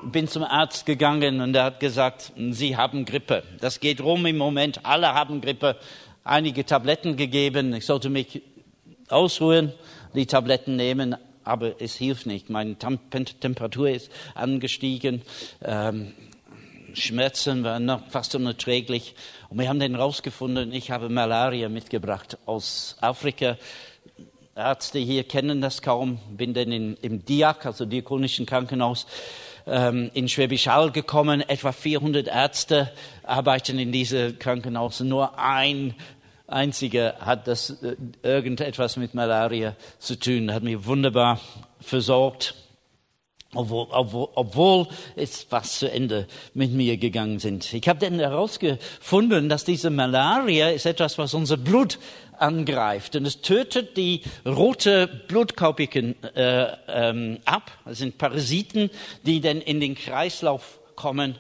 bin 0.04 0.28
zum 0.28 0.44
Arzt 0.44 0.86
gegangen 0.86 1.40
und 1.40 1.56
er 1.56 1.64
hat 1.64 1.80
gesagt, 1.80 2.34
Sie 2.50 2.76
haben 2.76 3.06
Grippe. 3.06 3.44
Das 3.62 3.80
geht 3.80 4.02
rum 4.02 4.26
im 4.26 4.36
Moment. 4.36 4.86
Alle 4.86 5.14
haben 5.14 5.40
Grippe. 5.40 5.78
Einige 6.26 6.66
Tabletten 6.66 7.16
gegeben. 7.16 7.74
Ich 7.76 7.86
sollte 7.86 8.10
mich 8.10 8.42
ausruhen, 9.08 9.72
die 10.16 10.26
Tabletten 10.26 10.76
nehmen, 10.76 11.16
aber 11.46 11.82
es 11.82 11.96
hilft 11.96 12.26
nicht. 12.26 12.50
Meine 12.50 12.76
Temperatur 12.78 13.90
ist 13.90 14.12
angestiegen. 14.34 15.22
Ähm, 15.64 16.12
Schmerzen 16.96 17.64
waren 17.64 17.86
noch 17.86 18.08
fast 18.10 18.36
unerträglich. 18.36 19.16
Und 19.50 19.60
wir 19.60 19.70
haben 19.70 19.80
dann 19.80 19.96
herausgefunden, 19.96 20.72
ich 20.74 20.92
habe 20.92 21.10
Malaria 21.10 21.70
mitgebracht 21.70 22.38
aus 22.46 22.98
Afrika. 23.02 23.58
Ärzte 24.56 25.00
hier 25.00 25.26
kennen 25.26 25.62
das 25.62 25.82
kaum. 25.82 26.20
Bin 26.30 26.54
dann 26.54 26.72
in, 26.72 26.96
im 27.02 27.26
DIAK, 27.26 27.66
also 27.66 27.86
Diakonischen 27.86 28.46
Krankenhaus, 28.46 29.06
ähm, 29.68 30.10
in 30.14 30.30
Schwäbisch 30.30 30.68
Hall 30.68 30.92
gekommen. 30.92 31.42
Etwa 31.42 31.72
400 31.72 32.28
Ärzte 32.28 32.92
arbeiten 33.24 33.78
in 33.78 33.92
diesem 33.92 34.40
Krankenhaus. 34.40 35.02
Nur 35.02 35.38
ein 35.38 35.94
einziger 36.48 37.16
hat 37.20 37.48
das 37.48 37.82
äh, 37.84 37.96
irgendetwas 38.24 38.96
mit 38.96 39.14
Malaria 39.14 39.76
zu 40.00 40.18
tun. 40.18 40.54
Hat 40.54 40.64
mich 40.64 40.86
wunderbar 40.86 41.40
versorgt 41.82 42.56
obwohl, 43.54 43.88
obwohl, 43.92 44.28
obwohl 44.36 44.88
es 45.16 45.44
fast 45.44 45.80
zu 45.80 45.90
Ende 45.90 46.28
mit 46.54 46.72
mir 46.72 46.98
gegangen 46.98 47.40
sind. 47.40 47.74
Ich 47.74 47.88
habe 47.88 48.00
dann 48.00 48.20
herausgefunden, 48.20 49.50
dass 49.50 49.64
diese 49.64 49.90
Malaria 49.90 50.70
ist 50.70 50.86
etwas, 50.86 51.18
was 51.18 51.34
unser 51.34 51.58
Blut 51.58 52.00
angreift 52.38 53.16
und 53.16 53.26
es 53.26 53.42
tötet 53.42 53.96
die 53.96 54.22
rote 54.46 55.08
Blutkaupiken 55.08 56.16
äh, 56.36 56.68
ähm, 56.88 57.40
ab. 57.46 57.72
Das 57.86 58.00
sind 58.00 58.18
Parasiten, 58.18 58.90
die 59.24 59.40
dann 59.40 59.62
in 59.62 59.80
den 59.80 59.96
Kreislauf 59.96 60.80
kommen 60.96 61.36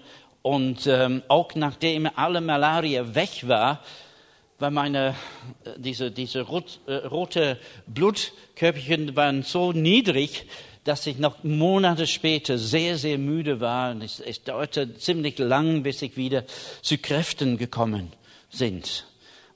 Und 0.45 0.85
ähm, 0.85 1.23
auch 1.27 1.55
nachdem 1.55 2.07
alle 2.15 2.39
Malaria 2.39 3.15
weg 3.15 3.47
war, 3.47 3.81
war 4.59 4.69
meine, 4.69 5.15
äh, 5.63 5.71
diese, 5.77 6.11
diese 6.11 6.41
rot, 6.41 6.79
äh, 6.85 6.93
rote 6.93 7.57
Blutkörperchen 7.87 9.15
waren 9.15 9.41
so 9.41 9.71
niedrig, 9.71 10.45
dass 10.85 11.07
ich 11.07 11.17
noch 11.17 11.43
Monate 11.43 12.07
später 12.07 12.57
sehr, 12.57 12.97
sehr 12.97 13.17
müde 13.17 13.59
war. 13.59 13.91
Und 13.91 14.03
es, 14.03 14.19
es 14.19 14.43
dauerte 14.43 14.97
ziemlich 14.97 15.37
lang, 15.39 15.83
bis 15.83 16.01
ich 16.01 16.15
wieder 16.15 16.45
zu 16.81 16.97
Kräften 16.97 17.57
gekommen 17.57 18.13
sind. 18.49 19.05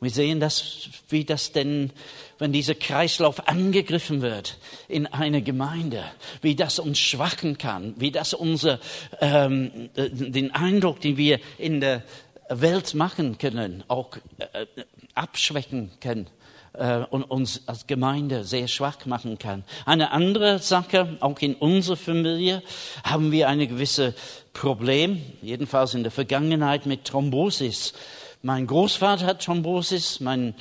Wir 0.01 0.09
sehen 0.09 0.39
das, 0.39 0.89
wie 1.09 1.25
das 1.25 1.51
denn, 1.51 1.91
wenn 2.39 2.51
dieser 2.51 2.73
Kreislauf 2.73 3.47
angegriffen 3.47 4.21
wird 4.21 4.57
in 4.87 5.07
einer 5.07 5.41
Gemeinde, 5.41 6.03
wie 6.41 6.55
das 6.55 6.79
uns 6.79 6.99
schwachen 6.99 7.57
kann, 7.57 7.93
wie 7.97 8.11
das 8.11 8.33
unser, 8.33 8.79
ähm, 9.19 9.89
äh, 9.95 10.09
den 10.09 10.51
Eindruck, 10.51 11.01
den 11.01 11.17
wir 11.17 11.39
in 11.57 11.79
der 11.81 12.03
Welt 12.49 12.95
machen 12.95 13.37
können, 13.37 13.83
auch 13.87 14.15
äh, 14.37 14.65
abschwächen 15.13 15.91
können 15.99 16.27
äh, 16.73 16.99
und 17.09 17.23
uns 17.23 17.63
als 17.67 17.87
Gemeinde 17.87 18.43
sehr 18.43 18.67
schwach 18.67 19.05
machen 19.05 19.37
kann. 19.37 19.63
Eine 19.85 20.11
andere 20.11 20.59
Sache, 20.59 21.17
auch 21.19 21.39
in 21.39 21.55
unserer 21.55 21.97
Familie 21.97 22.63
haben 23.03 23.31
wir 23.31 23.47
eine 23.49 23.67
gewisse 23.67 24.13
Problem, 24.53 25.21
jedenfalls 25.41 25.93
in 25.93 26.03
der 26.03 26.11
Vergangenheit 26.11 26.85
mit 26.85 27.05
Thrombosis. 27.05 27.93
Mein 28.41 28.67
Großvater 28.67 29.25
hat 29.25 29.43
Thrombosis, 29.43 30.19
meine 30.19 30.53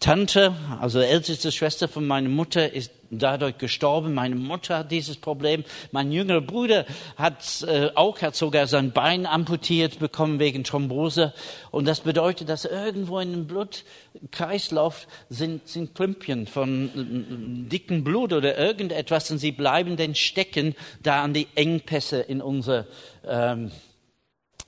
Tante, 0.00 0.54
also 0.80 1.00
älteste 1.00 1.52
Schwester 1.52 1.88
von 1.88 2.06
meiner 2.06 2.28
Mutter, 2.28 2.72
ist 2.72 2.90
dadurch 3.10 3.58
gestorben. 3.58 4.14
Meine 4.14 4.36
Mutter 4.36 4.78
hat 4.78 4.90
dieses 4.90 5.16
Problem. 5.16 5.64
Mein 5.92 6.12
jüngerer 6.12 6.40
Bruder 6.40 6.86
hat 7.16 7.64
äh, 7.66 7.90
auch, 7.94 8.20
hat 8.22 8.36
sogar 8.36 8.66
sein 8.66 8.92
Bein 8.92 9.26
amputiert 9.26 9.98
bekommen 9.98 10.38
wegen 10.38 10.64
Thrombose. 10.64 11.34
Und 11.70 11.86
das 11.86 12.00
bedeutet, 12.00 12.48
dass 12.48 12.64
irgendwo 12.64 13.18
in 13.18 13.32
dem 13.32 13.46
Blutkreislauf 13.46 15.06
sind, 15.28 15.68
sind 15.68 15.94
Klümpchen 15.94 16.46
von 16.46 16.86
äh, 16.86 17.68
dicken 17.68 18.04
Blut 18.04 18.32
oder 18.32 18.56
irgendetwas 18.56 19.30
und 19.30 19.38
sie 19.38 19.52
bleiben 19.52 19.96
dann 19.96 20.14
stecken 20.14 20.74
da 21.02 21.22
an 21.22 21.34
die 21.34 21.48
Engpässe 21.54 22.20
in 22.20 22.40
unser 22.40 22.86
ähm, 23.26 23.70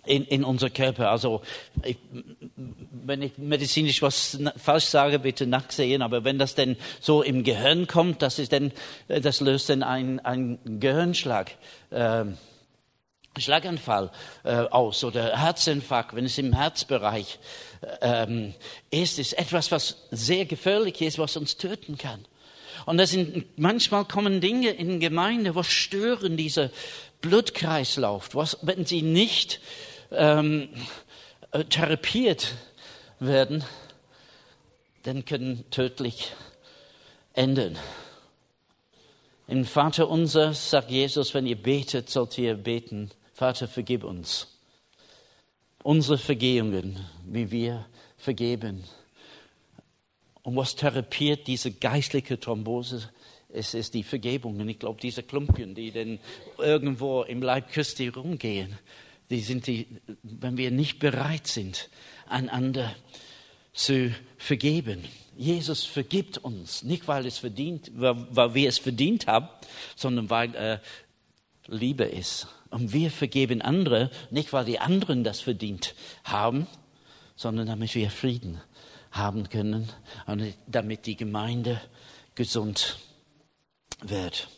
in, 0.05 0.25
in 0.25 0.45
unser 0.45 0.71
Körper. 0.71 1.11
Also 1.11 1.43
ich, 1.85 1.97
wenn 2.91 3.23
ich 3.23 3.39
medizinisch 3.39 4.03
was 4.03 4.39
falsch 4.57 4.87
sage, 4.87 5.19
bitte 5.19 5.47
nachsehen. 5.47 6.03
Aber 6.03 6.25
wenn 6.25 6.39
das 6.39 6.55
denn 6.55 6.77
so 7.01 7.23
im 7.23 7.45
Gehirn 7.45 7.87
kommt, 7.87 8.23
das 8.23 8.39
ist 8.39 8.53
dann, 8.53 8.73
das 9.09 9.41
löst 9.41 9.69
dann 9.69 9.83
einen 9.83 10.59
Gehirnschlag. 10.81 11.53
Ähm, 11.91 12.37
Schlaganfall 13.39 14.11
äh, 14.45 14.51
aus 14.51 15.05
oder 15.05 15.39
Herzinfarkt, 15.39 16.15
wenn 16.15 16.27
es 16.27 16.37
im 16.37 16.53
Herzbereich 16.53 17.39
ähm, 18.03 18.53
ist, 18.91 19.19
ist 19.19 19.33
etwas, 19.39 19.73
was 19.73 19.97
sehr 20.11 20.45
gefährlich 20.45 21.01
ist, 21.01 21.19
was 21.19 21.39
uns 21.39 21.57
töten 21.57 21.97
kann. 21.97 22.27
Und 22.85 22.99
das 22.99 23.11
sind 23.11 23.59
manchmal 23.59 24.05
kommen 24.05 24.41
Dinge 24.41 24.71
in 24.71 25.01
Gemeinde, 25.01 25.55
was 25.55 25.69
stören 25.69 26.37
diese 26.37 26.71
Blutkreislauf, 27.23 28.35
was, 28.35 28.59
wenn 28.63 28.85
sie 28.85 29.01
nicht 29.01 29.61
ähm, 30.15 30.69
äh, 31.51 31.65
therapiert 31.65 32.55
werden, 33.21 33.65
dann 35.03 35.25
können 35.25 35.65
tödlich 35.71 36.33
enden. 37.35 37.79
Im 39.49 39.65
Vater 39.65 40.09
unser 40.09 40.55
sagt 40.55 40.91
Jesus, 40.91 41.35
wenn 41.35 41.47
ihr 41.47 41.61
betet, 41.61 42.09
sollt 42.09 42.39
ihr 42.39 42.55
beten, 42.55 43.11
Vater, 43.35 43.67
vergib 43.69 44.05
uns 44.05 44.53
unsere 45.83 46.19
Vergehungen, 46.19 47.01
wie 47.27 47.51
wir 47.51 47.87
vergeben. 48.17 48.85
Und 50.43 50.57
was 50.57 50.75
therapiert 50.75 51.47
diese 51.47 51.73
geistliche 51.73 52.39
Thrombose? 52.39 53.09
Es 53.49 53.75
ist 53.75 53.95
die 53.95 54.03
Vergebung. 54.03 54.59
Und 54.61 54.69
ich 54.69 54.79
glaube, 54.79 55.01
diese 55.01 55.23
Klumpchen, 55.23 55.75
die 55.75 55.91
denn 55.91 56.19
irgendwo 56.59 57.23
im 57.23 57.43
Leib 57.43 57.71
Christi 57.71 58.09
rumgehen, 58.09 58.79
die 59.33 59.41
sind 59.41 59.67
die, 59.67 59.87
wenn 60.23 60.57
wir 60.57 60.71
nicht 60.71 60.99
bereit 60.99 61.47
sind, 61.47 61.89
einander 62.29 62.95
zu 63.73 64.15
vergeben. 64.37 65.05
Jesus 65.37 65.85
vergibt 65.85 66.39
uns, 66.39 66.83
nicht 66.83 67.09
weil, 67.09 67.25
es 67.27 67.39
verdient, 67.39 67.91
weil 67.95 68.55
wir 68.55 68.69
es 68.69 68.79
verdient 68.79 69.27
haben, 69.27 69.49
sondern 69.97 70.29
weil 70.29 70.55
er 70.55 70.83
Liebe 71.67 72.05
ist. 72.05 72.47
Und 72.69 72.93
wir 72.93 73.11
vergeben 73.11 73.63
andere, 73.63 74.11
nicht 74.31 74.53
weil 74.53 74.67
die 74.67 74.79
anderen 74.79 75.25
das 75.25 75.41
verdient 75.41 75.95
haben, 76.25 76.67
sondern 77.35 77.67
damit 77.67 77.95
wir 77.95 78.11
Frieden 78.11 78.61
haben 79.11 79.49
können 79.49 79.89
und 80.27 80.55
damit 80.67 81.07
die 81.07 81.17
Gemeinde 81.17 81.81
gesund 82.35 82.99
wird. 84.03 84.49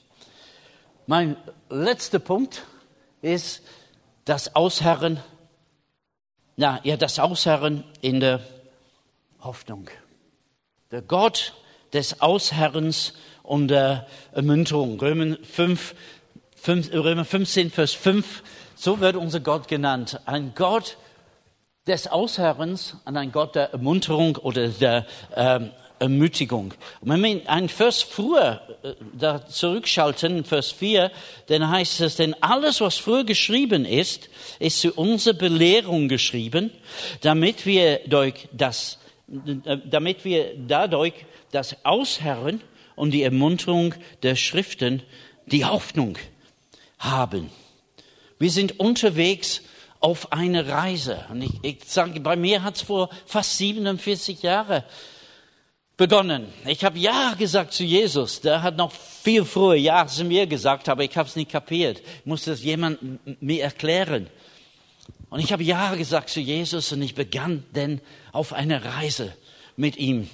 Mein 1.07 1.37
letzter 1.71 2.19
Punkt 2.19 2.65
ist, 3.21 3.63
das 4.25 4.55
Ausharren, 4.55 5.21
na, 6.57 6.81
ja, 6.85 6.97
das 6.97 7.19
Ausharren 7.19 7.85
in 8.01 8.21
der 8.21 8.41
Hoffnung. 9.41 9.91
Der 10.91 11.03
Gott 11.03 11.55
des 11.93 12.21
Ausharrens 12.21 13.15
und 13.43 13.69
der 13.69 14.07
Ermunterung. 14.33 14.99
Römer 14.99 15.37
5, 15.43 15.95
5, 16.57 16.93
Römer 16.93 17.25
15, 17.25 17.71
Vers 17.71 17.93
5, 17.93 18.43
so 18.75 19.01
wird 19.01 19.17
unser 19.17 19.41
Gott 19.41 19.69
genannt. 19.69 20.21
Ein 20.25 20.53
Gott 20.55 20.97
des 21.87 22.07
Ausharrens 22.07 22.97
und 23.05 23.17
ein 23.17 23.33
Gott 23.33 23.55
der 23.55 23.73
Ermunterung 23.73 24.37
oder 24.37 24.69
der 24.69 25.07
ähm, 25.35 25.71
Ermutigung. 26.05 26.75
Und 27.01 27.11
wenn 27.11 27.23
wir 27.23 27.51
einen 27.51 27.69
Vers 27.69 28.03
früher 28.03 28.61
äh, 28.83 28.95
da 29.19 29.47
zurückschalten, 29.47 30.45
Vers 30.45 30.73
4, 30.73 31.11
dann 31.47 31.69
heißt 31.69 32.01
es, 32.03 32.17
denn 32.17 32.35
alles, 32.40 32.81
was 32.81 32.97
früher 32.97 33.25
geschrieben 33.25 33.85
ist, 33.85 34.29
ist 34.59 34.81
zu 34.81 34.93
unserer 34.93 35.35
Belehrung 35.35 36.09
geschrieben, 36.09 36.71
damit 37.23 37.67
wir 37.67 38.01
durch 38.07 38.49
das, 38.53 38.99
damit 39.27 40.25
wir 40.25 40.55
dadurch 40.57 41.14
das 41.51 41.77
Ausherren 41.85 42.61
und 42.97 43.11
die 43.11 43.23
Ermunterung 43.23 43.95
der 44.23 44.37
Schriften, 44.37 45.03
die 45.47 45.64
Hoffnung 45.64 46.19
haben. 46.99 47.51
Wir 48.38 48.51
sind 48.51 48.79
unterwegs 48.79 49.62
auf 50.01 50.33
eine 50.33 50.69
Reise. 50.69 51.25
Und 51.31 51.43
ich, 51.43 51.53
ich 51.62 51.85
sage, 51.87 52.21
bei 52.21 52.37
mir 52.37 52.62
hat 52.62 52.77
es 52.77 52.83
vor 52.83 53.09
fast 53.25 53.57
47 53.57 54.43
Jahren 54.43 54.83
begonnen. 55.96 56.46
Ich 56.66 56.85
habe 56.85 56.98
Ja 56.98 57.35
gesagt 57.38 57.72
zu 57.72 57.85
Jesus. 57.85 58.40
Der 58.40 58.62
hat 58.62 58.76
noch 58.76 58.92
viel 58.92 59.44
früher 59.44 59.74
Ja 59.76 60.07
zu 60.07 60.24
mir 60.24 60.46
gesagt, 60.46 60.88
aber 60.88 61.04
ich 61.04 61.16
habe 61.16 61.28
es 61.28 61.37
nicht 61.37 61.50
kapiert. 61.50 62.00
Ich 62.00 62.26
musste 62.26 62.50
das 62.50 62.62
jemand 62.62 62.98
mir 63.42 63.62
erklären. 63.62 64.28
Und 65.30 65.40
ich 65.40 65.52
habe 65.52 65.62
Ja 65.62 65.94
gesagt 65.94 66.30
zu 66.30 66.40
Jesus 66.40 66.92
und 66.92 67.02
ich 67.02 67.14
begann 67.14 67.64
denn 67.74 68.00
auf 68.33 68.52
eine 68.52 68.85
Reise 68.85 69.35
mit 69.76 69.96
ihm 69.96 70.28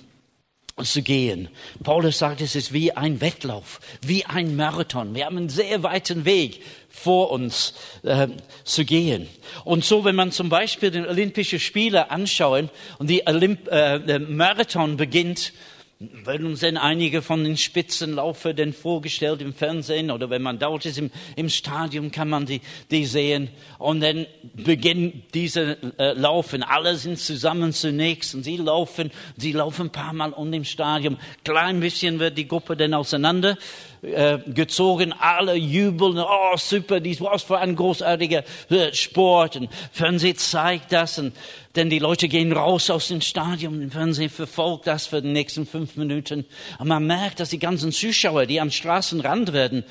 zu 0.82 1.02
gehen. 1.02 1.48
Paulus 1.82 2.18
sagt, 2.18 2.40
es 2.40 2.56
ist 2.56 2.72
wie 2.72 2.92
ein 2.92 3.20
Wettlauf, 3.20 3.80
wie 4.02 4.24
ein 4.24 4.56
Marathon. 4.56 5.14
Wir 5.14 5.26
haben 5.26 5.36
einen 5.36 5.48
sehr 5.48 5.82
weiten 5.82 6.24
Weg 6.24 6.62
vor 6.88 7.30
uns 7.30 7.74
äh, 8.02 8.28
zu 8.64 8.84
gehen. 8.84 9.28
Und 9.64 9.84
so, 9.84 10.04
wenn 10.04 10.16
man 10.16 10.32
zum 10.32 10.48
Beispiel 10.48 10.90
den 10.90 11.06
Olympischen 11.06 11.60
Spiele 11.60 12.10
anschauen 12.10 12.70
und 12.98 13.08
die 13.08 13.26
Olymp 13.26 13.68
äh, 13.68 14.18
Marathon 14.18 14.96
beginnt, 14.96 15.52
werden 16.00 16.46
uns 16.46 16.60
dann 16.60 16.78
einige 16.78 17.20
von 17.20 17.44
den 17.44 17.58
Spitzenlaufern 17.58 18.56
denn 18.56 18.72
vorgestellt 18.72 19.42
im 19.42 19.52
Fernsehen 19.52 20.10
oder 20.10 20.30
wenn 20.30 20.40
man 20.40 20.58
dort 20.58 20.86
ist 20.86 20.96
im, 20.96 21.10
im 21.36 21.50
Stadion, 21.50 22.10
kann 22.10 22.30
man 22.30 22.46
die, 22.46 22.62
die 22.90 23.04
sehen. 23.04 23.50
Und 23.78 24.00
dann 24.00 24.26
beginnt 24.54 25.34
diese 25.34 25.76
äh, 25.98 26.14
Laufen. 26.14 26.62
Alle 26.62 26.96
sind 26.96 27.18
zusammen 27.18 27.74
zunächst 27.74 28.34
und 28.34 28.44
sie 28.44 28.56
laufen, 28.56 29.10
sie 29.36 29.52
laufen 29.52 29.88
ein 29.88 29.92
paar 29.92 30.14
Mal 30.14 30.32
um 30.32 30.50
dem 30.50 30.64
Stadion. 30.64 31.18
Klein 31.44 31.80
bisschen 31.80 32.18
wird 32.18 32.38
die 32.38 32.48
Gruppe 32.48 32.78
dann 32.78 32.94
auseinander 32.94 33.58
äh, 34.02 34.38
gezogen. 34.38 35.12
Alle 35.12 35.54
jubeln. 35.54 36.18
Oh, 36.18 36.56
super, 36.56 37.00
dies 37.00 37.20
was 37.20 37.42
für 37.42 37.58
ein 37.58 37.76
großartiger 37.76 38.44
äh, 38.70 38.92
Sport. 38.92 39.56
Und 39.56 39.70
Fernsehen 39.92 40.36
zeigt 40.36 40.92
das. 40.92 41.18
Und 41.18 41.34
denn 41.76 41.90
die 41.90 41.98
Leute 41.98 42.28
gehen 42.28 42.52
raus 42.52 42.90
aus 42.90 43.08
dem 43.08 43.20
Stadion, 43.20 43.80
im 43.80 43.90
Fernsehen 43.90 44.30
verfolgt 44.30 44.86
das 44.86 45.06
für 45.06 45.22
die 45.22 45.28
nächsten 45.28 45.66
fünf 45.66 45.96
Minuten. 45.96 46.44
Und 46.78 46.88
man 46.88 47.06
merkt, 47.06 47.38
dass 47.38 47.50
die 47.50 47.58
ganzen 47.58 47.92
Zuschauer, 47.92 48.46
die 48.46 48.60
am 48.60 48.70
Straßenrand 48.70 49.52
werden, 49.52 49.84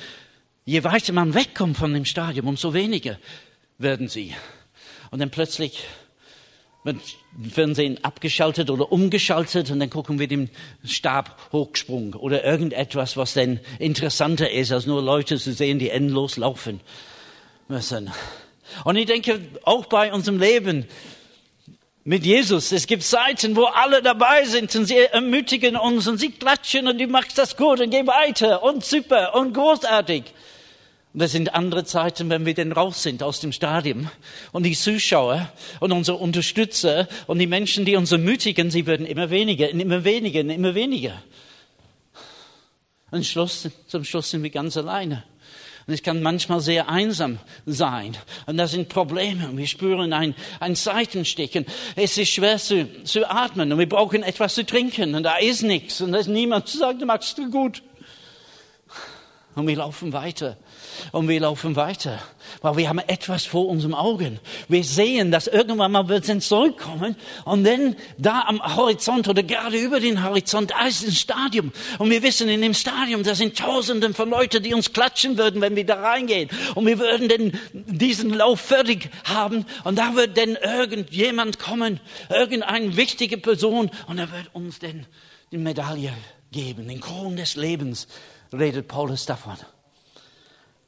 je 0.65 0.84
weiter 0.84 1.13
man 1.13 1.34
wegkommt 1.34 1.78
von 1.78 1.93
dem 1.93 2.06
Stadion, 2.06 2.48
umso 2.48 2.74
weniger 2.74 3.17
werden 3.78 4.10
sie. 4.10 4.36
Und 5.12 5.19
dann 5.19 5.30
plötzlich 5.30 5.84
wird 6.84 6.98
Fernsehen 7.52 8.04
abgeschaltet 8.04 8.70
oder 8.70 8.92
umgeschaltet 8.92 9.70
und 9.70 9.80
dann 9.80 9.89
gucken 9.89 10.18
wir 10.20 10.28
den 10.28 10.50
Stab 10.86 11.38
hochgesprungen 11.52 12.13
oder 12.13 12.44
irgendetwas, 12.44 13.18
was 13.18 13.34
denn 13.34 13.60
interessanter 13.80 14.50
ist, 14.50 14.72
als 14.72 14.86
nur 14.86 15.02
Leute 15.02 15.38
zu 15.38 15.52
sehen, 15.52 15.80
die 15.80 15.89
endlos 15.89 16.38
laufen 16.38 16.80
müssen. 17.68 18.12
Und 18.86 18.96
ich 18.96 19.06
denke, 19.06 19.42
auch 19.63 19.86
bei 19.88 20.13
unserem 20.13 20.39
Leben 20.39 20.86
mit 22.06 22.26
Jesus, 22.26 22.72
es 22.72 22.88
gibt 22.88 23.04
Zeiten, 23.04 23.56
wo 23.56 23.65
alle 23.65 24.02
dabei 24.02 24.46
sind 24.46 24.74
und 24.76 24.86
sie 24.86 24.98
ermutigen 24.98 25.76
uns 25.76 26.08
und 26.08 26.18
sie 26.18 26.32
klatschen 26.32 26.88
und 26.88 26.98
du 26.98 27.08
machst 27.08 27.38
das 27.38 27.58
gut 27.58 27.82
und 27.82 27.89
geh 27.89 28.08
weiter 28.08 28.63
und 28.63 28.86
super 28.86 29.36
und 29.36 29.54
großartig. 29.54 30.24
Und 31.13 31.22
das 31.22 31.32
sind 31.32 31.56
andere 31.56 31.86
Zeiten, 31.86 32.30
wenn 32.30 32.45
wir 32.45 32.54
denn 32.54 32.72
raus 32.72 33.02
sind 33.02 33.24
aus 33.24 33.39
dem 33.39 33.52
Stadion. 33.52 34.10
Und 34.52 34.63
die 34.63 34.76
Zuschauer 34.76 35.52
und 35.80 35.91
unsere 35.91 36.17
Unterstützer 36.17 37.08
und 37.26 37.39
die 37.39 37.48
Menschen, 37.48 37.84
die 37.84 37.95
uns 37.95 38.12
ermutigen, 38.12 38.69
sie 38.69 38.86
werden 38.86 39.08
immer 39.08 39.32
weniger, 39.32 39.69
immer 39.69 40.04
weniger, 40.04 40.41
immer 40.41 40.76
weniger. 40.76 41.22
Und 43.10 43.26
Schluss, 43.26 43.67
zum 43.88 44.04
Schluss 44.04 44.30
sind 44.30 44.43
wir 44.43 44.52
ganz 44.52 44.78
alleine. 44.78 45.24
Und 45.88 45.95
es 45.95 46.04
kann 46.04 46.22
manchmal 46.22 46.60
sehr 46.60 46.88
einsam 46.88 47.39
sein. 47.65 48.15
Und 48.45 48.58
da 48.58 48.67
sind 48.67 48.89
Probleme. 48.89 49.50
Wir 49.58 49.65
spüren 49.65 50.13
ein, 50.13 50.36
ein 50.60 50.76
Seitenstechen. 50.76 51.65
Es 51.95 52.15
ist 52.19 52.30
schwer 52.30 52.60
zu, 52.60 52.88
zu 53.04 53.28
atmen 53.28 53.72
und 53.72 53.80
wir 53.80 53.89
brauchen 53.89 54.22
etwas 54.22 54.54
zu 54.54 54.63
trinken 54.63 55.15
und 55.15 55.24
da 55.24 55.38
ist 55.38 55.63
nichts 55.63 56.02
und 56.02 56.12
da 56.12 56.19
ist 56.19 56.28
niemand 56.28 56.67
zu 56.67 56.78
sagen, 56.78 57.04
machst 57.08 57.39
du 57.39 57.50
gut. 57.50 57.82
Und 59.56 59.67
wir 59.67 59.78
laufen 59.78 60.13
weiter. 60.13 60.58
Und 61.12 61.28
wir 61.28 61.40
laufen 61.40 61.76
weiter, 61.76 62.20
weil 62.62 62.78
wir 62.78 62.90
haben 62.90 63.00
etwas 63.00 63.46
vor 63.46 63.68
unserem 63.68 63.94
Augen. 63.94 64.40
Wir 64.68 64.84
sehen, 64.84 65.32
dass 65.32 65.48
irgendwann 65.48 65.92
mal 65.92 66.08
wird 66.08 66.28
es 66.28 66.48
zurückkommen 66.48 67.16
und 67.46 67.64
dann 67.64 67.96
da 68.18 68.44
am 68.48 68.62
Horizont 68.76 69.28
oder 69.28 69.44
gerade 69.44 69.78
über 69.78 70.00
den 70.00 70.24
Horizont, 70.24 70.72
da 70.72 70.88
ist 70.88 71.06
ein 71.06 71.12
Stadium. 71.12 71.72
Und 71.98 72.10
wir 72.10 72.24
wissen, 72.24 72.50
in 72.50 72.62
dem 72.62 72.74
Stadium, 72.74 73.24
da 73.24 73.36
sind 73.36 73.58
Tausenden 73.58 74.14
von 74.14 74.30
Leuten, 74.30 74.64
die 74.64 74.74
uns 74.74 74.94
klatschen 74.94 75.38
würden, 75.38 75.62
wenn 75.62 75.76
wir 75.76 75.86
da 75.86 76.02
reingehen. 76.02 76.50
Und 76.76 76.86
wir 76.86 77.00
würden 77.00 77.30
dann 77.30 77.60
diesen 77.74 78.34
Lauf 78.34 78.62
fertig 78.62 79.10
haben 79.24 79.66
und 79.84 79.98
da 79.98 80.16
wird 80.16 80.38
dann 80.38 80.56
irgendjemand 80.56 81.60
kommen, 81.60 82.00
irgendeine 82.30 82.96
wichtige 82.96 83.38
Person 83.38 83.90
und 84.08 84.18
er 84.18 84.32
wird 84.32 84.54
uns 84.54 84.80
dann 84.80 85.06
die 85.52 85.58
Medaille 85.58 86.14
geben, 86.52 86.88
den 86.88 87.00
Kron 87.00 87.36
des 87.36 87.56
Lebens, 87.56 88.08
redet 88.54 88.88
Paulus 88.88 89.26
davon. 89.26 89.58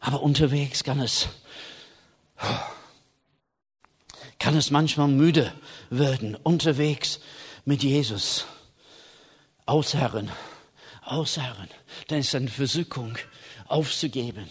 Aber 0.01 0.23
unterwegs 0.23 0.83
kann 0.83 0.99
es, 0.99 1.29
kann 4.39 4.57
es 4.57 4.71
manchmal 4.71 5.07
müde 5.07 5.53
werden, 5.91 6.35
unterwegs 6.35 7.19
mit 7.65 7.83
Jesus. 7.83 8.45
Ausherren, 9.67 10.31
ausherren. 11.03 11.69
Dann 12.07 12.19
ist 12.19 12.33
eine 12.33 12.47
Versuchung 12.47 13.15
aufzugeben. 13.67 14.47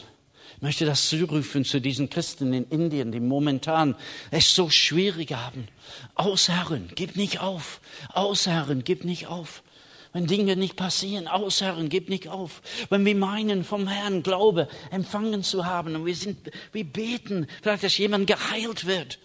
Ich 0.56 0.62
möchte 0.62 0.86
das 0.86 1.08
zurufen 1.08 1.64
zu 1.64 1.80
diesen 1.80 2.10
Christen 2.10 2.52
in 2.52 2.64
Indien, 2.68 3.10
die 3.10 3.18
momentan 3.18 3.96
es 4.30 4.54
so 4.54 4.70
schwierig 4.70 5.32
haben. 5.32 5.66
Ausherren, 6.14 6.92
gib 6.94 7.16
nicht 7.16 7.40
auf. 7.40 7.80
Ausherren, 8.12 8.84
gib 8.84 9.04
nicht 9.04 9.26
auf. 9.26 9.64
Wenn 10.12 10.26
Dinge 10.26 10.56
nicht 10.56 10.76
passieren, 10.76 11.28
ausharren, 11.28 11.88
gib 11.88 12.08
nicht 12.08 12.28
auf. 12.28 12.62
Wenn 12.88 13.04
wir 13.04 13.14
meinen, 13.14 13.62
vom 13.62 13.86
Herrn 13.86 14.22
Glaube 14.22 14.68
empfangen 14.90 15.44
zu 15.44 15.66
haben 15.66 15.94
und 15.94 16.04
wir 16.06 16.16
sind, 16.16 16.50
wir 16.72 16.84
beten, 16.84 17.46
vielleicht, 17.62 17.84
dass 17.84 17.96
jemand 17.96 18.26
geheilt 18.26 18.86
wird. 18.86 19.20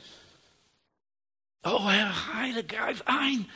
Oh 1.63 1.89
Herr, 1.89 2.35
heile, 2.35 2.63
greif 2.63 3.01
ein. 3.05 3.47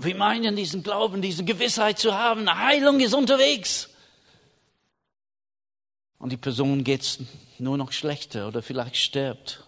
Wir 0.00 0.16
meinen, 0.16 0.56
diesen 0.56 0.82
Glauben, 0.82 1.22
diese 1.22 1.44
Gewissheit 1.44 1.98
zu 1.98 2.14
haben, 2.14 2.52
Heilung 2.52 2.98
ist 2.98 3.14
unterwegs. 3.14 3.88
Und 6.18 6.30
die 6.30 6.36
Person 6.36 6.82
geht 6.82 7.20
nur 7.58 7.76
noch 7.76 7.92
schlechter 7.92 8.48
oder 8.48 8.62
vielleicht 8.62 8.96
stirbt. 8.96 9.64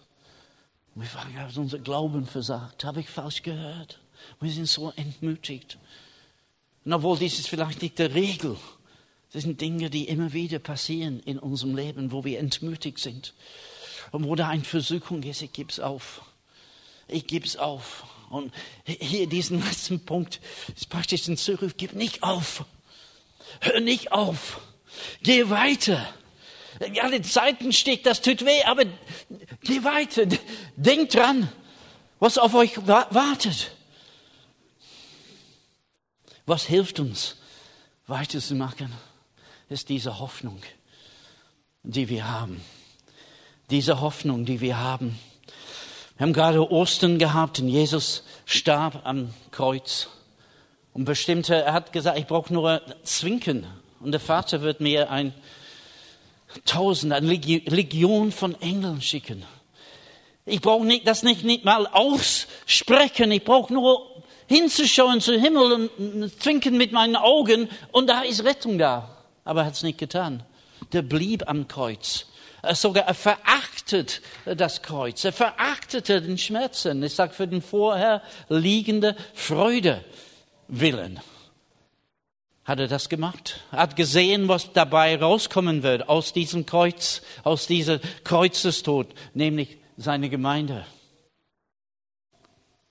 Und 0.93 1.03
wir 1.03 1.09
fragen, 1.09 1.39
hat 1.39 1.55
unser 1.55 1.79
Glauben 1.79 2.25
versagt? 2.25 2.83
Habe 2.83 2.99
ich 2.99 3.09
falsch 3.09 3.41
gehört? 3.43 3.99
Wir 4.41 4.51
sind 4.51 4.67
so 4.67 4.91
entmutigt. 4.95 5.77
Und 6.83 6.93
obwohl 6.93 7.17
dies 7.17 7.39
ist 7.39 7.47
vielleicht 7.47 7.81
nicht 7.81 7.99
der 7.99 8.13
Regel, 8.13 8.57
das 9.33 9.43
sind 9.43 9.61
Dinge, 9.61 9.89
die 9.89 10.07
immer 10.07 10.33
wieder 10.33 10.59
passieren 10.59 11.21
in 11.21 11.39
unserem 11.39 11.75
Leben, 11.75 12.11
wo 12.11 12.25
wir 12.25 12.39
entmutigt 12.39 12.99
sind. 12.99 13.33
Und 14.11 14.25
wo 14.25 14.35
da 14.35 14.49
eine 14.49 14.63
Versuchung 14.63 15.23
ist, 15.23 15.41
ich 15.41 15.53
gebe 15.53 15.71
es 15.71 15.79
auf. 15.79 16.21
Ich 17.07 17.27
gebe 17.27 17.45
es 17.45 17.55
auf. 17.55 18.03
Und 18.29 18.53
hier 18.85 19.27
diesen 19.27 19.63
letzten 19.63 19.99
Punkt 20.01 20.41
ist 20.75 20.89
praktisch 20.89 21.27
ein 21.27 21.37
Zuruf, 21.37 21.75
gib 21.77 21.93
nicht 21.93 22.23
auf. 22.23 22.65
Hör 23.59 23.79
nicht 23.79 24.11
auf. 24.11 24.59
Geh 25.21 25.49
weiter. 25.49 26.13
Die 26.79 27.21
Zeiten 27.21 27.73
steht, 27.73 28.05
das 28.05 28.21
tut 28.21 28.45
weh, 28.45 28.63
aber 28.63 28.85
geh 29.61 29.83
weiter. 29.83 30.25
Denk 30.75 31.09
dran, 31.09 31.49
was 32.19 32.37
auf 32.37 32.53
euch 32.53 32.77
wartet. 32.87 33.71
Was 36.45 36.65
hilft 36.65 36.99
uns, 36.99 37.37
weiterzumachen, 38.07 38.91
ist 39.69 39.89
diese 39.89 40.19
Hoffnung, 40.19 40.61
die 41.83 42.09
wir 42.09 42.29
haben. 42.29 42.61
Diese 43.69 44.01
Hoffnung, 44.01 44.45
die 44.45 44.59
wir 44.59 44.77
haben. 44.77 45.17
Wir 46.17 46.25
haben 46.25 46.33
gerade 46.33 46.69
Ostern 46.69 47.19
gehabt 47.19 47.59
und 47.59 47.69
Jesus 47.69 48.23
starb 48.45 49.01
am 49.05 49.33
Kreuz. 49.51 50.09
Und 50.93 51.05
bestimmte, 51.05 51.55
er 51.55 51.73
hat 51.73 51.93
gesagt, 51.93 52.19
ich 52.19 52.27
brauche 52.27 52.53
nur 52.53 52.81
Zwinken. 53.03 53.65
Und 54.01 54.11
der 54.11 54.19
Vater 54.19 54.61
wird 54.61 54.81
mir 54.81 55.09
ein 55.09 55.33
Tausend, 56.65 57.13
eine 57.13 57.27
Legion 57.27 58.31
von 58.33 58.59
Engeln 58.61 59.01
schicken. 59.01 59.45
Ich 60.45 60.59
brauche 60.59 60.85
nicht, 60.85 61.07
das 61.07 61.23
nicht, 61.23 61.45
nicht 61.45 61.63
mal 61.63 61.87
aussprechen. 61.87 63.31
Ich 63.31 63.45
brauche 63.45 63.73
nur 63.73 64.10
hinzuschauen 64.51 65.21
zum 65.21 65.39
Himmel 65.39 65.89
und 65.97 66.41
zwinken 66.41 66.77
mit 66.77 66.91
meinen 66.91 67.15
Augen 67.15 67.69
und 67.91 68.07
da 68.07 68.21
ist 68.21 68.43
Rettung 68.43 68.77
da. 68.77 69.17
Aber 69.43 69.61
er 69.61 69.67
hat 69.67 69.73
es 69.73 69.83
nicht 69.83 69.97
getan. 69.97 70.43
Der 70.91 71.01
blieb 71.01 71.47
am 71.49 71.67
Kreuz. 71.67 72.27
Er 72.61 72.75
sogar 72.75 73.05
er 73.05 73.13
verachtet 73.13 74.21
das 74.45 74.81
Kreuz. 74.81 75.23
Er 75.23 75.33
verachtete 75.33 76.21
den 76.21 76.37
Schmerzen. 76.37 77.01
Ich 77.01 77.15
sage 77.15 77.33
für 77.33 77.47
den 77.47 77.61
vorher 77.61 78.21
liegende 78.49 79.15
Freude 79.33 80.03
willen. 80.67 81.19
Hat 82.63 82.79
er 82.79 82.87
das 82.87 83.09
gemacht? 83.09 83.61
Hat 83.71 83.95
gesehen, 83.95 84.47
was 84.47 84.73
dabei 84.73 85.17
rauskommen 85.17 85.81
wird 85.81 86.07
aus 86.07 86.33
diesem 86.33 86.67
Kreuz, 86.67 87.23
aus 87.43 87.65
dieser 87.65 87.99
Kreuzestod, 88.23 89.07
nämlich 89.33 89.77
seine 89.97 90.29
Gemeinde. 90.29 90.85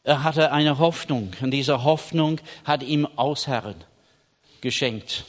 Er 0.03 0.23
hatte 0.23 0.51
eine 0.51 0.79
Hoffnung 0.79 1.33
und 1.43 1.51
diese 1.51 1.85
Hoffnung 1.85 2.41
hat 2.65 2.83
ihm 2.83 3.07
Ausherren 3.17 3.85
geschenkt. 4.63 5.25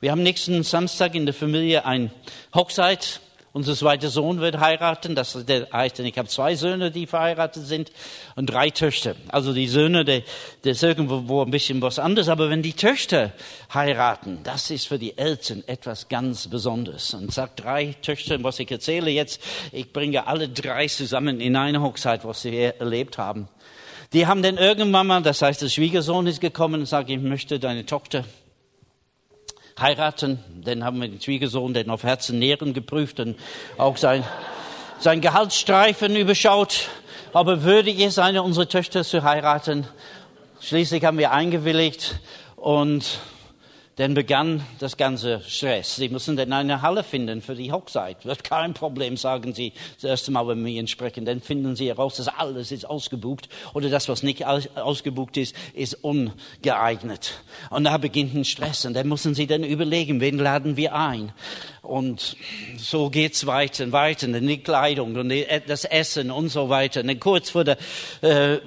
Wir 0.00 0.10
haben 0.10 0.22
nächsten 0.22 0.62
Samstag 0.62 1.14
in 1.14 1.24
der 1.24 1.34
Familie 1.34 1.86
ein 1.86 2.10
Hochzeit. 2.54 3.20
Unser 3.52 3.74
zweiter 3.74 4.10
Sohn 4.10 4.40
wird 4.40 4.60
heiraten. 4.60 5.14
Das 5.14 5.34
heißt, 5.34 5.98
ich 5.98 6.18
habe 6.18 6.28
zwei 6.28 6.54
Söhne, 6.54 6.90
die 6.90 7.06
verheiratet 7.06 7.66
sind 7.66 7.90
und 8.36 8.46
drei 8.46 8.70
Töchter. 8.70 9.16
Also 9.28 9.52
die 9.52 9.66
Söhne, 9.66 10.04
das 10.04 10.22
ist 10.62 10.82
irgendwo 10.82 11.42
ein 11.42 11.50
bisschen 11.50 11.80
was 11.82 11.98
anderes. 11.98 12.28
Aber 12.28 12.48
wenn 12.50 12.62
die 12.62 12.74
Töchter 12.74 13.32
heiraten, 13.72 14.40
das 14.44 14.70
ist 14.70 14.88
für 14.88 14.98
die 14.98 15.18
Eltern 15.18 15.64
etwas 15.66 16.08
ganz 16.08 16.48
Besonderes. 16.48 17.12
Und 17.14 17.32
sagt 17.32 17.64
drei 17.64 17.94
Töchter, 18.02 18.42
was 18.44 18.58
ich 18.60 18.70
erzähle 18.70 19.10
jetzt, 19.10 19.42
ich 19.72 19.90
bringe 19.90 20.26
alle 20.26 20.48
drei 20.50 20.86
zusammen 20.86 21.40
in 21.40 21.56
eine 21.56 21.80
Hochzeit, 21.80 22.24
was 22.24 22.42
sie 22.42 22.56
erlebt 22.56 23.18
haben. 23.18 23.48
Die 24.12 24.26
haben 24.26 24.42
dann 24.42 24.56
irgendwann 24.56 25.06
mal, 25.06 25.22
das 25.22 25.40
heißt, 25.40 25.62
der 25.62 25.68
Schwiegersohn 25.68 26.26
ist 26.26 26.40
gekommen 26.40 26.80
und 26.80 26.86
sagt, 26.86 27.10
ich 27.10 27.20
möchte 27.20 27.60
deine 27.60 27.86
Tochter 27.86 28.24
heiraten. 29.78 30.42
Dann 30.64 30.82
haben 30.82 31.00
wir 31.00 31.08
den 31.08 31.20
Schwiegersohn 31.20 31.74
den 31.74 31.90
auf 31.90 32.02
Herzen 32.02 32.40
Nähren 32.40 32.74
geprüft 32.74 33.20
und 33.20 33.38
auch 33.78 33.96
sein, 33.96 34.24
sein 34.98 35.20
Gehaltsstreifen 35.20 36.16
überschaut, 36.16 36.88
ob 37.32 37.46
er 37.46 37.62
würdig 37.62 38.00
ist, 38.00 38.18
eine 38.18 38.42
unserer 38.42 38.68
Töchter 38.68 39.04
zu 39.04 39.22
heiraten. 39.22 39.86
Schließlich 40.60 41.04
haben 41.04 41.18
wir 41.18 41.30
eingewilligt 41.30 42.18
und 42.56 43.20
dann 44.00 44.14
begann 44.14 44.62
das 44.78 44.96
ganze 44.96 45.42
Stress. 45.46 45.96
Sie 45.96 46.08
müssen 46.08 46.34
dann 46.34 46.50
eine 46.54 46.80
Halle 46.80 47.04
finden 47.04 47.42
für 47.42 47.54
die 47.54 47.70
Hochzeit. 47.70 48.24
Wird 48.24 48.44
kein 48.44 48.72
Problem, 48.72 49.18
sagen 49.18 49.52
Sie 49.52 49.74
das 49.96 50.04
erste 50.04 50.30
Mal, 50.30 50.48
wenn 50.48 50.64
wir 50.64 50.88
sprechen. 50.88 51.26
Dann 51.26 51.42
finden 51.42 51.76
Sie 51.76 51.88
heraus, 51.88 52.16
dass 52.16 52.28
alles 52.28 52.72
ist 52.72 52.88
ausgebucht 52.88 53.50
oder 53.74 53.90
das, 53.90 54.08
was 54.08 54.22
nicht 54.22 54.46
ausgebucht 54.46 55.36
ist, 55.36 55.54
ist 55.74 56.02
ungeeignet. 56.02 57.42
Und 57.68 57.84
da 57.84 57.98
beginnt 57.98 58.34
ein 58.34 58.46
Stress. 58.46 58.86
Und 58.86 58.94
dann 58.94 59.06
müssen 59.06 59.34
Sie 59.34 59.46
dann 59.46 59.64
überlegen, 59.64 60.22
wen 60.22 60.38
laden 60.38 60.78
wir 60.78 60.94
ein? 60.94 61.32
Und 61.82 62.36
so 62.78 63.10
geht's 63.10 63.46
weiter 63.46 63.84
und 63.84 63.92
weiter. 63.92 64.26
Und 64.28 64.46
die 64.46 64.62
Kleidung 64.62 65.14
und 65.14 65.28
die, 65.28 65.46
das 65.66 65.84
Essen 65.84 66.30
und 66.30 66.48
so 66.48 66.70
weiter. 66.70 67.00
Und 67.00 67.08
dann 67.08 67.20
kurz 67.20 67.50
vor 67.50 67.64
der 67.64 67.76
äh, 68.22 68.58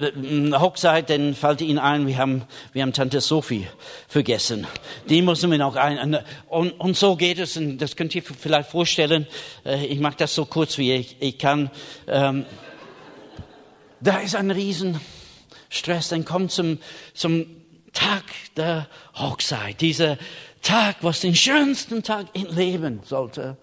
Hochzeit, 0.52 1.10
dann 1.10 1.34
fällt 1.34 1.60
Ihnen 1.60 1.78
ein, 1.78 2.06
wir 2.06 2.18
haben, 2.18 2.42
wir 2.72 2.82
haben 2.82 2.92
Tante 2.92 3.20
Sophie 3.20 3.66
vergessen. 4.06 4.66
Die 5.08 5.23
müssen 5.24 5.50
wir 5.50 5.58
noch 5.58 5.76
ein. 5.76 6.18
Und, 6.48 6.72
und 6.72 6.96
so 6.96 7.16
geht 7.16 7.38
es. 7.38 7.56
Und 7.56 7.78
das 7.78 7.96
könnt 7.96 8.14
ihr 8.14 8.22
vielleicht 8.22 8.70
vorstellen. 8.70 9.26
Äh, 9.64 9.86
ich 9.86 10.00
mache 10.00 10.16
das 10.18 10.34
so 10.34 10.44
kurz, 10.46 10.78
wie 10.78 10.92
ich, 10.92 11.16
ich 11.20 11.38
kann. 11.38 11.70
Ähm, 12.06 12.46
da 14.00 14.18
ist 14.18 14.36
ein 14.36 14.50
Riesenstress. 14.50 16.08
Dann 16.10 16.24
kommt 16.24 16.52
zum, 16.52 16.78
zum 17.14 17.46
Tag 17.92 18.24
der 18.56 18.88
Hochzeit. 19.14 19.80
Dieser 19.80 20.18
Tag, 20.62 20.96
was 21.02 21.20
den 21.20 21.34
schönsten 21.34 22.02
Tag 22.02 22.26
im 22.32 22.46
Leben 22.54 23.00
sollte. 23.04 23.56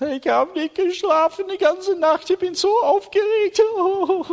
Ich 0.00 0.26
habe 0.26 0.58
nicht 0.58 0.74
geschlafen 0.74 1.44
die 1.52 1.58
ganze 1.58 1.94
Nacht, 1.96 2.28
ich 2.28 2.38
bin 2.38 2.54
so 2.54 2.68
aufgeregt. 2.82 3.60
Oh. 3.76 4.24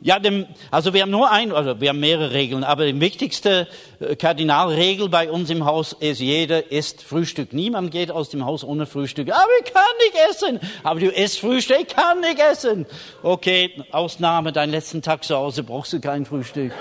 Ja, 0.00 0.20
dem, 0.20 0.46
also 0.70 0.94
wir 0.94 1.02
haben 1.02 1.10
nur 1.10 1.28
ein, 1.28 1.50
also 1.50 1.80
wir 1.80 1.88
haben 1.88 1.98
mehrere 1.98 2.32
Regeln, 2.32 2.62
aber 2.62 2.86
die 2.86 3.00
wichtigste 3.00 3.66
äh, 3.98 4.14
Kardinalregel 4.14 5.08
bei 5.08 5.28
uns 5.28 5.50
im 5.50 5.64
Haus 5.64 5.92
ist, 5.92 6.20
jeder 6.20 6.70
isst 6.70 7.02
Frühstück. 7.02 7.52
Niemand 7.52 7.90
geht 7.90 8.12
aus 8.12 8.28
dem 8.28 8.44
Haus 8.44 8.62
ohne 8.62 8.86
Frühstück. 8.86 9.28
Aber 9.30 9.48
ich 9.64 9.72
kann 9.72 9.82
nicht 9.98 10.30
essen. 10.30 10.60
Aber 10.84 11.00
du 11.00 11.10
isst 11.10 11.40
Frühstück, 11.40 11.78
ich 11.80 11.88
kann 11.88 12.20
nicht 12.20 12.38
essen. 12.38 12.86
Okay, 13.24 13.72
Ausnahme, 13.90 14.52
dein 14.52 14.70
letzten 14.70 15.02
Tag 15.02 15.24
zu 15.24 15.36
Hause 15.36 15.64
brauchst 15.64 15.92
du 15.92 16.00
kein 16.00 16.24
Frühstück. 16.24 16.72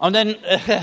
Und 0.00 0.16
dann, 0.16 0.30
äh, 0.30 0.80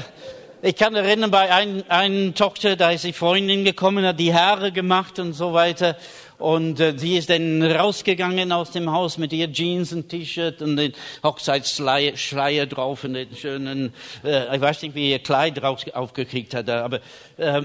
ich 0.62 0.78
kann 0.78 0.96
erinnern, 0.96 1.30
bei 1.30 1.54
einer 1.54 1.84
ein 1.90 2.36
Tochter, 2.36 2.78
da 2.78 2.92
ist 2.92 3.04
die 3.04 3.12
Freundin 3.12 3.66
gekommen, 3.66 4.06
hat 4.06 4.18
die 4.18 4.34
Haare 4.34 4.72
gemacht 4.72 5.20
und 5.20 5.34
so 5.34 5.52
weiter. 5.52 5.98
Und 6.40 6.80
äh, 6.80 6.98
sie 6.98 7.18
ist 7.18 7.30
dann 7.30 7.62
rausgegangen 7.62 8.54
aus 8.54 8.72
dem 8.72 8.90
Haus 8.90 9.18
mit 9.18 9.34
ihr 9.34 9.52
Jeans 9.52 9.92
und 9.92 10.08
T-Shirt 10.08 10.62
und 10.62 10.78
den 10.78 10.94
Hochzeitsschleier 11.22 12.66
drauf 12.66 13.04
und 13.04 13.14
den 13.14 13.36
schönen, 13.36 13.94
äh, 14.24 14.56
ich 14.56 14.62
weiß 14.62 14.82
nicht, 14.84 14.96
wie 14.96 15.12
ihr 15.12 15.20
Kleid 15.20 15.62
drauf 15.62 15.86
aufgekriegt 15.94 16.56
hat, 16.56 16.70
aber 16.70 17.02
äh, 17.36 17.64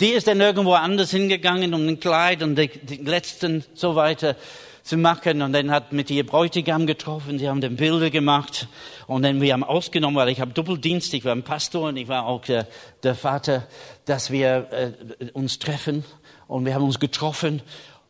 die 0.00 0.08
ist 0.08 0.26
dann 0.26 0.40
irgendwo 0.40 0.72
anders 0.72 1.10
hingegangen 1.10 1.74
um 1.74 1.86
ein 1.86 2.00
Kleid 2.00 2.42
und 2.42 2.56
die, 2.56 2.68
die 2.68 2.96
letzten 2.96 3.62
so 3.74 3.94
weiter 3.94 4.36
zu 4.82 4.96
machen. 4.96 5.42
Und 5.42 5.52
dann 5.52 5.70
hat 5.70 5.92
mit 5.92 6.10
ihr 6.10 6.24
Bräutigam 6.24 6.86
getroffen, 6.86 7.38
sie 7.38 7.48
haben 7.48 7.60
den 7.60 7.76
Bilder 7.76 8.08
gemacht. 8.08 8.68
Und 9.06 9.22
dann 9.22 9.42
wir 9.42 9.52
haben 9.52 9.64
ausgenommen, 9.64 10.16
weil 10.16 10.30
ich 10.30 10.40
habe 10.40 10.52
Doppeldienst, 10.52 11.12
ich 11.12 11.24
war 11.26 11.32
ein 11.32 11.42
Pastor 11.42 11.88
und 11.88 11.96
ich 11.98 12.08
war 12.08 12.26
auch 12.26 12.42
der, 12.42 12.66
der 13.02 13.14
Vater, 13.14 13.66
dass 14.06 14.30
wir 14.30 14.68
äh, 14.70 15.30
uns 15.32 15.58
treffen. 15.58 16.04
Und 16.48 16.66
wir 16.66 16.74
haben 16.74 16.84
uns 16.84 17.00
getroffen 17.00 17.62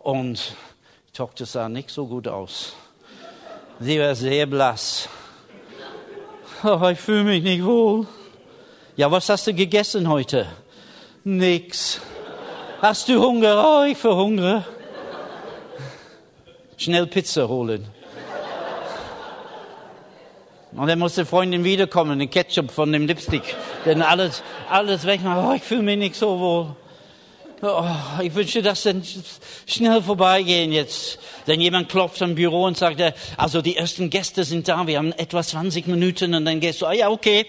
und 0.05 0.55
die 1.09 1.13
Tochter 1.13 1.47
sah 1.47 1.69
nicht 1.69 1.91
so 1.91 2.07
gut 2.07 2.29
aus. 2.29 2.75
Sie 3.81 3.99
war 3.99 4.15
sehr 4.15 4.47
blass. 4.47 5.09
Oh, 6.63 6.89
ich 6.89 6.99
fühle 6.99 7.25
mich 7.25 7.43
nicht 7.43 7.65
wohl. 7.65 8.07
Ja, 8.97 9.11
was 9.11 9.29
hast 9.29 9.47
du 9.47 9.53
gegessen 9.53 10.09
heute? 10.09 10.47
Nix. 11.25 12.01
Hast 12.81 13.09
du 13.09 13.21
Hunger? 13.21 13.81
Oh, 13.81 13.85
ich 13.85 13.99
verhungere 13.99 14.65
schnell 16.77 17.07
Pizza 17.07 17.49
holen. 17.49 17.87
Und 20.73 20.89
dann 20.89 20.99
muss 20.99 21.15
die 21.15 21.25
Freundin 21.25 21.63
wiederkommen, 21.63 22.19
den 22.19 22.31
Ketchup 22.31 22.71
von 22.71 22.93
dem 22.93 23.07
Lipstick, 23.07 23.55
denn 23.85 24.03
alles, 24.03 24.43
alles 24.69 25.07
weg. 25.07 25.21
Oh, 25.25 25.53
ich 25.55 25.63
fühle 25.63 25.83
mich 25.83 25.99
nicht 25.99 26.17
so 26.17 26.39
wohl. 26.39 26.77
Oh, 27.63 27.85
ich 28.23 28.35
wünsche, 28.35 28.63
dass 28.63 28.83
dann 28.83 29.03
schnell 29.67 30.03
vorbeigehen 30.03 30.73
jetzt. 30.73 31.19
Denn 31.47 31.61
jemand 31.61 31.89
klopft 31.89 32.21
am 32.23 32.35
Büro 32.35 32.65
und 32.65 32.77
sagt, 32.77 33.01
also 33.37 33.63
die 33.63 33.77
ersten 33.77 34.11
Gäste 34.11 34.45
sind 34.45 34.69
da, 34.69 34.87
wir 34.87 34.99
haben 34.99 35.13
etwa 35.13 35.43
20 35.43 35.87
Minuten 35.87 36.35
und 36.35 36.45
dann 36.45 36.61
gehst 36.61 36.83
du, 36.83 36.87
ah 36.87 36.93
ja, 36.93 37.09
okay. 37.09 37.47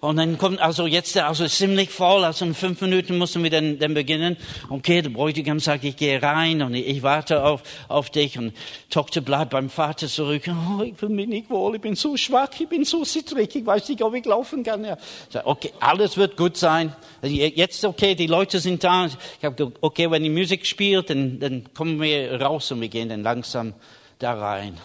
Und 0.00 0.16
dann 0.16 0.38
kommt 0.38 0.60
also 0.60 0.86
jetzt, 0.86 1.16
also 1.16 1.46
ziemlich 1.46 1.90
voll, 1.90 2.24
also 2.24 2.44
in 2.44 2.54
fünf 2.54 2.80
Minuten 2.80 3.18
müssen 3.18 3.42
wir 3.42 3.50
dann, 3.50 3.78
dann 3.78 3.94
beginnen. 3.94 4.36
Okay, 4.68 5.02
der 5.02 5.10
Bräutigam 5.10 5.60
sagt, 5.60 5.84
ich 5.84 5.96
gehe 5.96 6.22
rein 6.22 6.62
und 6.62 6.74
ich, 6.74 6.86
ich 6.86 7.02
warte 7.02 7.44
auf, 7.44 7.62
auf 7.88 8.10
dich. 8.10 8.38
Und 8.38 8.52
Tochter 8.90 9.20
bleibt 9.20 9.50
beim 9.50 9.70
Vater 9.70 10.08
zurück. 10.08 10.42
Oh, 10.48 10.82
ich 10.82 11.00
will 11.00 11.08
mich 11.08 11.28
nicht 11.28 11.50
wohl, 11.50 11.74
ich 11.74 11.80
bin 11.80 11.94
so 11.94 12.16
schwach, 12.16 12.50
ich 12.58 12.68
bin 12.68 12.84
so 12.84 13.04
zittrig, 13.04 13.54
ich 13.54 13.66
weiß 13.66 13.88
nicht, 13.88 14.02
ob 14.02 14.14
ich 14.14 14.24
laufen 14.24 14.62
kann. 14.62 14.84
Ja. 14.84 14.96
Sag, 15.30 15.46
okay, 15.46 15.72
alles 15.80 16.16
wird 16.16 16.36
gut 16.36 16.56
sein. 16.56 16.94
Jetzt 17.22 17.84
okay, 17.84 18.14
die 18.14 18.26
Leute 18.26 18.60
sind 18.60 18.84
da. 18.84 19.06
Ich 19.06 19.44
habe 19.44 19.72
okay, 19.80 20.10
wenn 20.10 20.22
die 20.22 20.30
Musik 20.30 20.66
spielt, 20.66 21.10
dann, 21.10 21.38
dann 21.38 21.74
kommen 21.74 22.00
wir 22.00 22.40
raus 22.40 22.70
und 22.72 22.80
wir 22.80 22.88
gehen 22.88 23.08
dann 23.08 23.22
langsam 23.22 23.74
da 24.18 24.32
rein. 24.32 24.78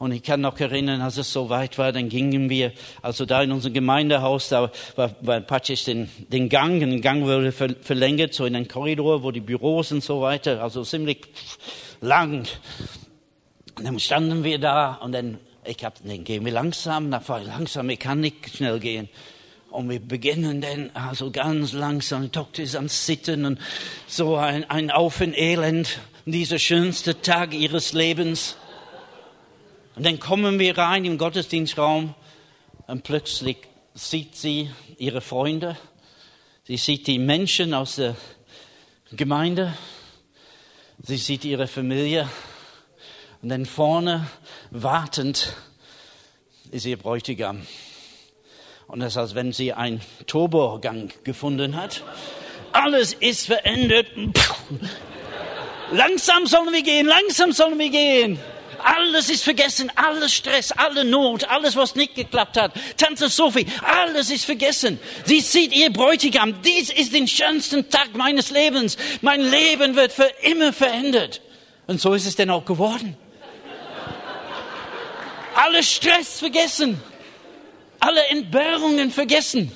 Und 0.00 0.12
ich 0.12 0.22
kann 0.22 0.40
noch 0.40 0.58
erinnern, 0.58 1.02
als 1.02 1.18
es 1.18 1.30
so 1.30 1.50
weit 1.50 1.76
war, 1.76 1.92
dann 1.92 2.08
gingen 2.08 2.48
wir, 2.48 2.72
also 3.02 3.26
da 3.26 3.42
in 3.42 3.52
unserem 3.52 3.74
Gemeindehaus, 3.74 4.48
da 4.48 4.72
war, 4.96 5.14
war 5.20 5.42
praktisch 5.42 5.84
den, 5.84 6.08
den 6.32 6.48
Gang, 6.48 6.80
den 6.80 7.02
Gang 7.02 7.24
wurde 7.24 7.52
verlängert, 7.52 8.32
so 8.32 8.46
in 8.46 8.54
den 8.54 8.66
Korridor, 8.66 9.22
wo 9.22 9.30
die 9.30 9.42
Büros 9.42 9.92
und 9.92 10.02
so 10.02 10.22
weiter, 10.22 10.62
also 10.62 10.84
ziemlich 10.84 11.18
lang. 12.00 12.46
Und 13.76 13.84
dann 13.84 14.00
standen 14.00 14.42
wir 14.42 14.58
da 14.58 14.94
und 14.94 15.12
dann, 15.12 15.36
ich 15.66 15.84
hab, 15.84 16.02
dann 16.02 16.24
gehen 16.24 16.46
wir 16.46 16.52
langsam, 16.52 17.10
nach 17.10 17.28
langsam, 17.28 17.90
ich 17.90 17.98
kann 17.98 18.20
nicht 18.20 18.56
schnell 18.56 18.80
gehen. 18.80 19.10
Und 19.70 19.90
wir 19.90 20.00
beginnen 20.00 20.62
dann 20.62 20.88
also 20.94 21.30
ganz 21.30 21.74
langsam, 21.74 22.32
Tochter 22.32 22.62
ist 22.62 22.74
am 22.74 22.88
Sitten 22.88 23.44
und 23.44 23.58
so 24.06 24.36
ein, 24.36 24.64
ein 24.70 24.90
Auf 24.90 25.20
und 25.20 25.36
Elend, 25.36 25.98
dieser 26.24 26.58
schönste 26.58 27.20
Tag 27.20 27.52
ihres 27.52 27.92
Lebens. 27.92 28.56
Und 30.00 30.06
dann 30.06 30.18
kommen 30.18 30.58
wir 30.58 30.78
rein 30.78 31.04
im 31.04 31.18
Gottesdienstraum 31.18 32.14
und 32.86 33.02
plötzlich 33.02 33.58
sieht 33.92 34.34
sie 34.34 34.70
ihre 34.96 35.20
Freunde, 35.20 35.76
sie 36.64 36.78
sieht 36.78 37.06
die 37.06 37.18
Menschen 37.18 37.74
aus 37.74 37.96
der 37.96 38.16
Gemeinde, 39.12 39.74
sie 41.02 41.18
sieht 41.18 41.44
ihre 41.44 41.66
Familie 41.66 42.30
und 43.42 43.50
dann 43.50 43.66
vorne 43.66 44.26
wartend 44.70 45.52
ist 46.70 46.86
ihr 46.86 46.96
Bräutigam. 46.96 47.66
Und 48.86 49.00
das 49.00 49.12
ist, 49.12 49.16
als 49.18 49.34
wenn 49.34 49.52
sie 49.52 49.74
einen 49.74 50.00
Turbogang 50.26 51.12
gefunden 51.24 51.76
hat. 51.76 52.02
Alles 52.72 53.12
ist 53.12 53.48
verändert. 53.48 54.06
Langsam 55.92 56.46
sollen 56.46 56.72
wir 56.72 56.82
gehen, 56.82 57.06
langsam 57.06 57.52
sollen 57.52 57.78
wir 57.78 57.90
gehen. 57.90 58.38
Alles 58.82 59.30
ist 59.30 59.44
vergessen, 59.44 59.90
alles 59.94 60.32
Stress, 60.32 60.72
alle 60.72 61.04
Not, 61.04 61.44
alles, 61.44 61.76
was 61.76 61.94
nicht 61.94 62.14
geklappt 62.14 62.56
hat. 62.56 62.72
Tante 62.96 63.28
Sophie, 63.28 63.66
alles 63.82 64.30
ist 64.30 64.44
vergessen. 64.44 64.98
Sie 65.24 65.40
sieht 65.40 65.72
ihr 65.74 65.92
Bräutigam. 65.92 66.62
Dies 66.62 66.90
ist 66.90 67.12
den 67.12 67.28
schönsten 67.28 67.90
Tag 67.90 68.14
meines 68.14 68.50
Lebens. 68.50 68.96
Mein 69.20 69.40
Leben 69.40 69.96
wird 69.96 70.12
für 70.12 70.30
immer 70.42 70.72
verändert. 70.72 71.40
Und 71.86 72.00
so 72.00 72.14
ist 72.14 72.26
es 72.26 72.36
denn 72.36 72.50
auch 72.50 72.64
geworden. 72.64 73.16
Alle 75.54 75.82
Stress 75.82 76.38
vergessen. 76.38 77.00
Alle 77.98 78.22
Entbehrungen 78.28 79.10
vergessen. 79.10 79.70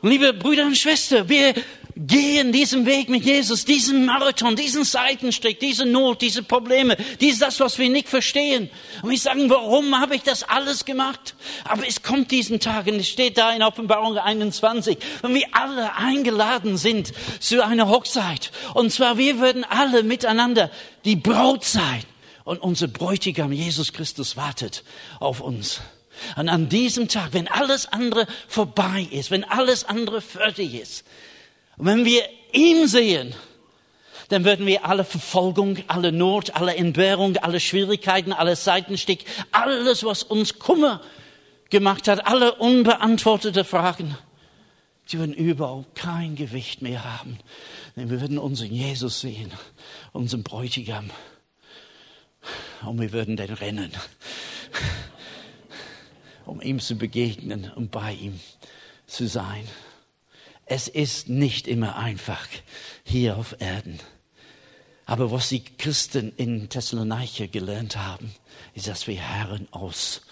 Liebe 0.00 0.32
Brüder 0.32 0.64
und 0.64 0.76
Schwestern, 0.76 1.28
wir 1.28 1.54
gehen 1.96 2.52
diesen 2.52 2.86
Weg 2.86 3.08
mit 3.08 3.24
Jesus, 3.24 3.64
diesen 3.64 4.04
Marathon, 4.04 4.56
diesen 4.56 4.84
Seitenstrick, 4.84 5.60
diese 5.60 5.86
Not, 5.86 6.22
diese 6.22 6.42
Probleme, 6.42 6.96
dies 7.20 7.38
das, 7.38 7.60
was 7.60 7.78
wir 7.78 7.88
nicht 7.88 8.08
verstehen. 8.08 8.68
Und 9.02 9.10
wir 9.10 9.18
sagen, 9.18 9.48
warum 9.48 9.98
habe 9.98 10.16
ich 10.16 10.22
das 10.22 10.42
alles 10.42 10.84
gemacht? 10.84 11.34
Aber 11.64 11.86
es 11.86 12.02
kommt 12.02 12.30
diesen 12.30 12.58
Tag 12.58 12.86
und 12.86 12.96
es 12.96 13.08
steht 13.08 13.38
da 13.38 13.52
in 13.52 13.62
Offenbarung 13.62 14.18
21, 14.18 14.98
wenn 15.22 15.34
wir 15.34 15.46
alle 15.52 15.94
eingeladen 15.94 16.76
sind 16.76 17.12
zu 17.38 17.64
einer 17.64 17.88
Hochzeit. 17.88 18.50
Und 18.74 18.92
zwar 18.92 19.16
wir 19.16 19.38
würden 19.38 19.64
alle 19.64 20.02
miteinander 20.02 20.70
die 21.04 21.16
Braut 21.16 21.64
sein. 21.64 22.02
Und 22.44 22.60
unser 22.60 22.88
Bräutigam 22.88 23.52
Jesus 23.52 23.92
Christus 23.92 24.36
wartet 24.36 24.84
auf 25.18 25.40
uns. 25.40 25.80
Und 26.36 26.48
an 26.48 26.68
diesem 26.68 27.08
Tag, 27.08 27.30
wenn 27.32 27.48
alles 27.48 27.86
andere 27.86 28.26
vorbei 28.48 29.08
ist, 29.10 29.30
wenn 29.30 29.44
alles 29.44 29.84
andere 29.84 30.20
fertig 30.20 30.74
ist, 30.74 31.04
und 31.76 31.86
wenn 31.86 32.04
wir 32.04 32.22
ihn 32.52 32.86
sehen, 32.86 33.34
dann 34.28 34.44
würden 34.44 34.66
wir 34.66 34.86
alle 34.86 35.04
Verfolgung, 35.04 35.78
alle 35.86 36.12
Not, 36.12 36.54
alle 36.54 36.76
Entbehrung, 36.76 37.36
alle 37.36 37.60
Schwierigkeiten, 37.60 38.32
alle 38.32 38.56
Seitenstick, 38.56 39.24
alles, 39.52 40.04
was 40.04 40.22
uns 40.22 40.58
Kummer 40.58 41.02
gemacht 41.70 42.08
hat, 42.08 42.26
alle 42.26 42.54
unbeantwortete 42.54 43.64
Fragen, 43.64 44.16
die 45.10 45.18
würden 45.18 45.34
überhaupt 45.34 45.94
kein 45.94 46.36
Gewicht 46.36 46.80
mehr 46.82 47.04
haben. 47.04 47.38
Denn 47.96 48.10
wir 48.10 48.20
würden 48.20 48.38
unseren 48.38 48.72
Jesus 48.72 49.20
sehen, 49.20 49.52
unseren 50.12 50.42
Bräutigam. 50.42 51.10
Und 52.84 53.00
wir 53.00 53.12
würden 53.12 53.36
den 53.36 53.52
rennen, 53.52 53.92
um 56.46 56.60
ihm 56.60 56.80
zu 56.80 56.96
begegnen 56.96 57.70
und 57.74 57.90
bei 57.90 58.12
ihm 58.12 58.40
zu 59.06 59.26
sein. 59.26 59.66
Es 60.66 60.88
ist 60.88 61.28
nicht 61.28 61.68
immer 61.68 61.96
einfach 61.96 62.46
hier 63.04 63.36
auf 63.36 63.60
Erden. 63.60 64.00
Aber 65.06 65.30
was 65.30 65.50
die 65.50 65.62
Christen 65.62 66.32
in 66.36 66.68
Thessaloniki 66.70 67.48
gelernt 67.48 67.96
haben, 67.96 68.34
ist, 68.74 68.88
dass 68.88 69.06
wir 69.06 69.16
Herren 69.16 69.68
aus. 69.70 70.22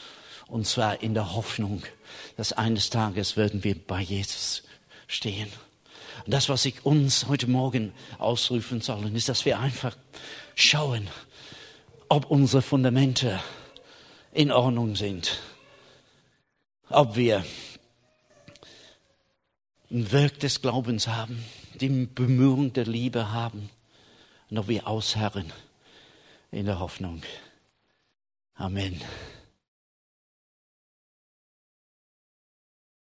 Und 0.49 0.67
zwar 0.67 1.03
in 1.03 1.15
der 1.15 1.35
Hoffnung, 1.35 1.83
dass 2.37 2.53
eines 2.53 2.89
Tages 2.89 3.37
werden 3.37 3.65
wir 3.65 3.75
bei 3.75 4.01
Jesus 4.01 4.63
stehen. 5.07 5.49
Und 6.25 6.33
das, 6.33 6.49
was 6.49 6.65
ich 6.65 6.85
uns 6.87 7.27
heute 7.29 7.47
Morgen 7.47 7.93
ausrufen 8.19 8.81
sollen, 8.81 9.15
ist, 9.15 9.29
dass 9.29 9.45
wir 9.45 9.59
einfach 9.59 9.97
schauen, 10.55 11.09
ob 12.09 12.31
unsere 12.31 12.63
Fundamente 12.63 13.41
in 14.33 14.51
Ordnung 14.51 14.97
sind. 14.97 15.39
Ob 16.89 17.17
wir 17.17 17.45
ein 19.93 20.11
Werk 20.11 20.41
des 20.41 20.63
Glaubens 20.63 21.07
haben, 21.07 21.45
die 21.81 22.07
Bemühung 22.07 22.73
der 22.73 22.87
Liebe 22.87 23.31
haben 23.31 23.69
ob 24.59 24.69
wir 24.69 24.87
ausharren 24.87 25.53
in 26.51 26.67
der 26.67 26.79
Hoffnung. 26.79 27.23
Amen. 28.55 29.01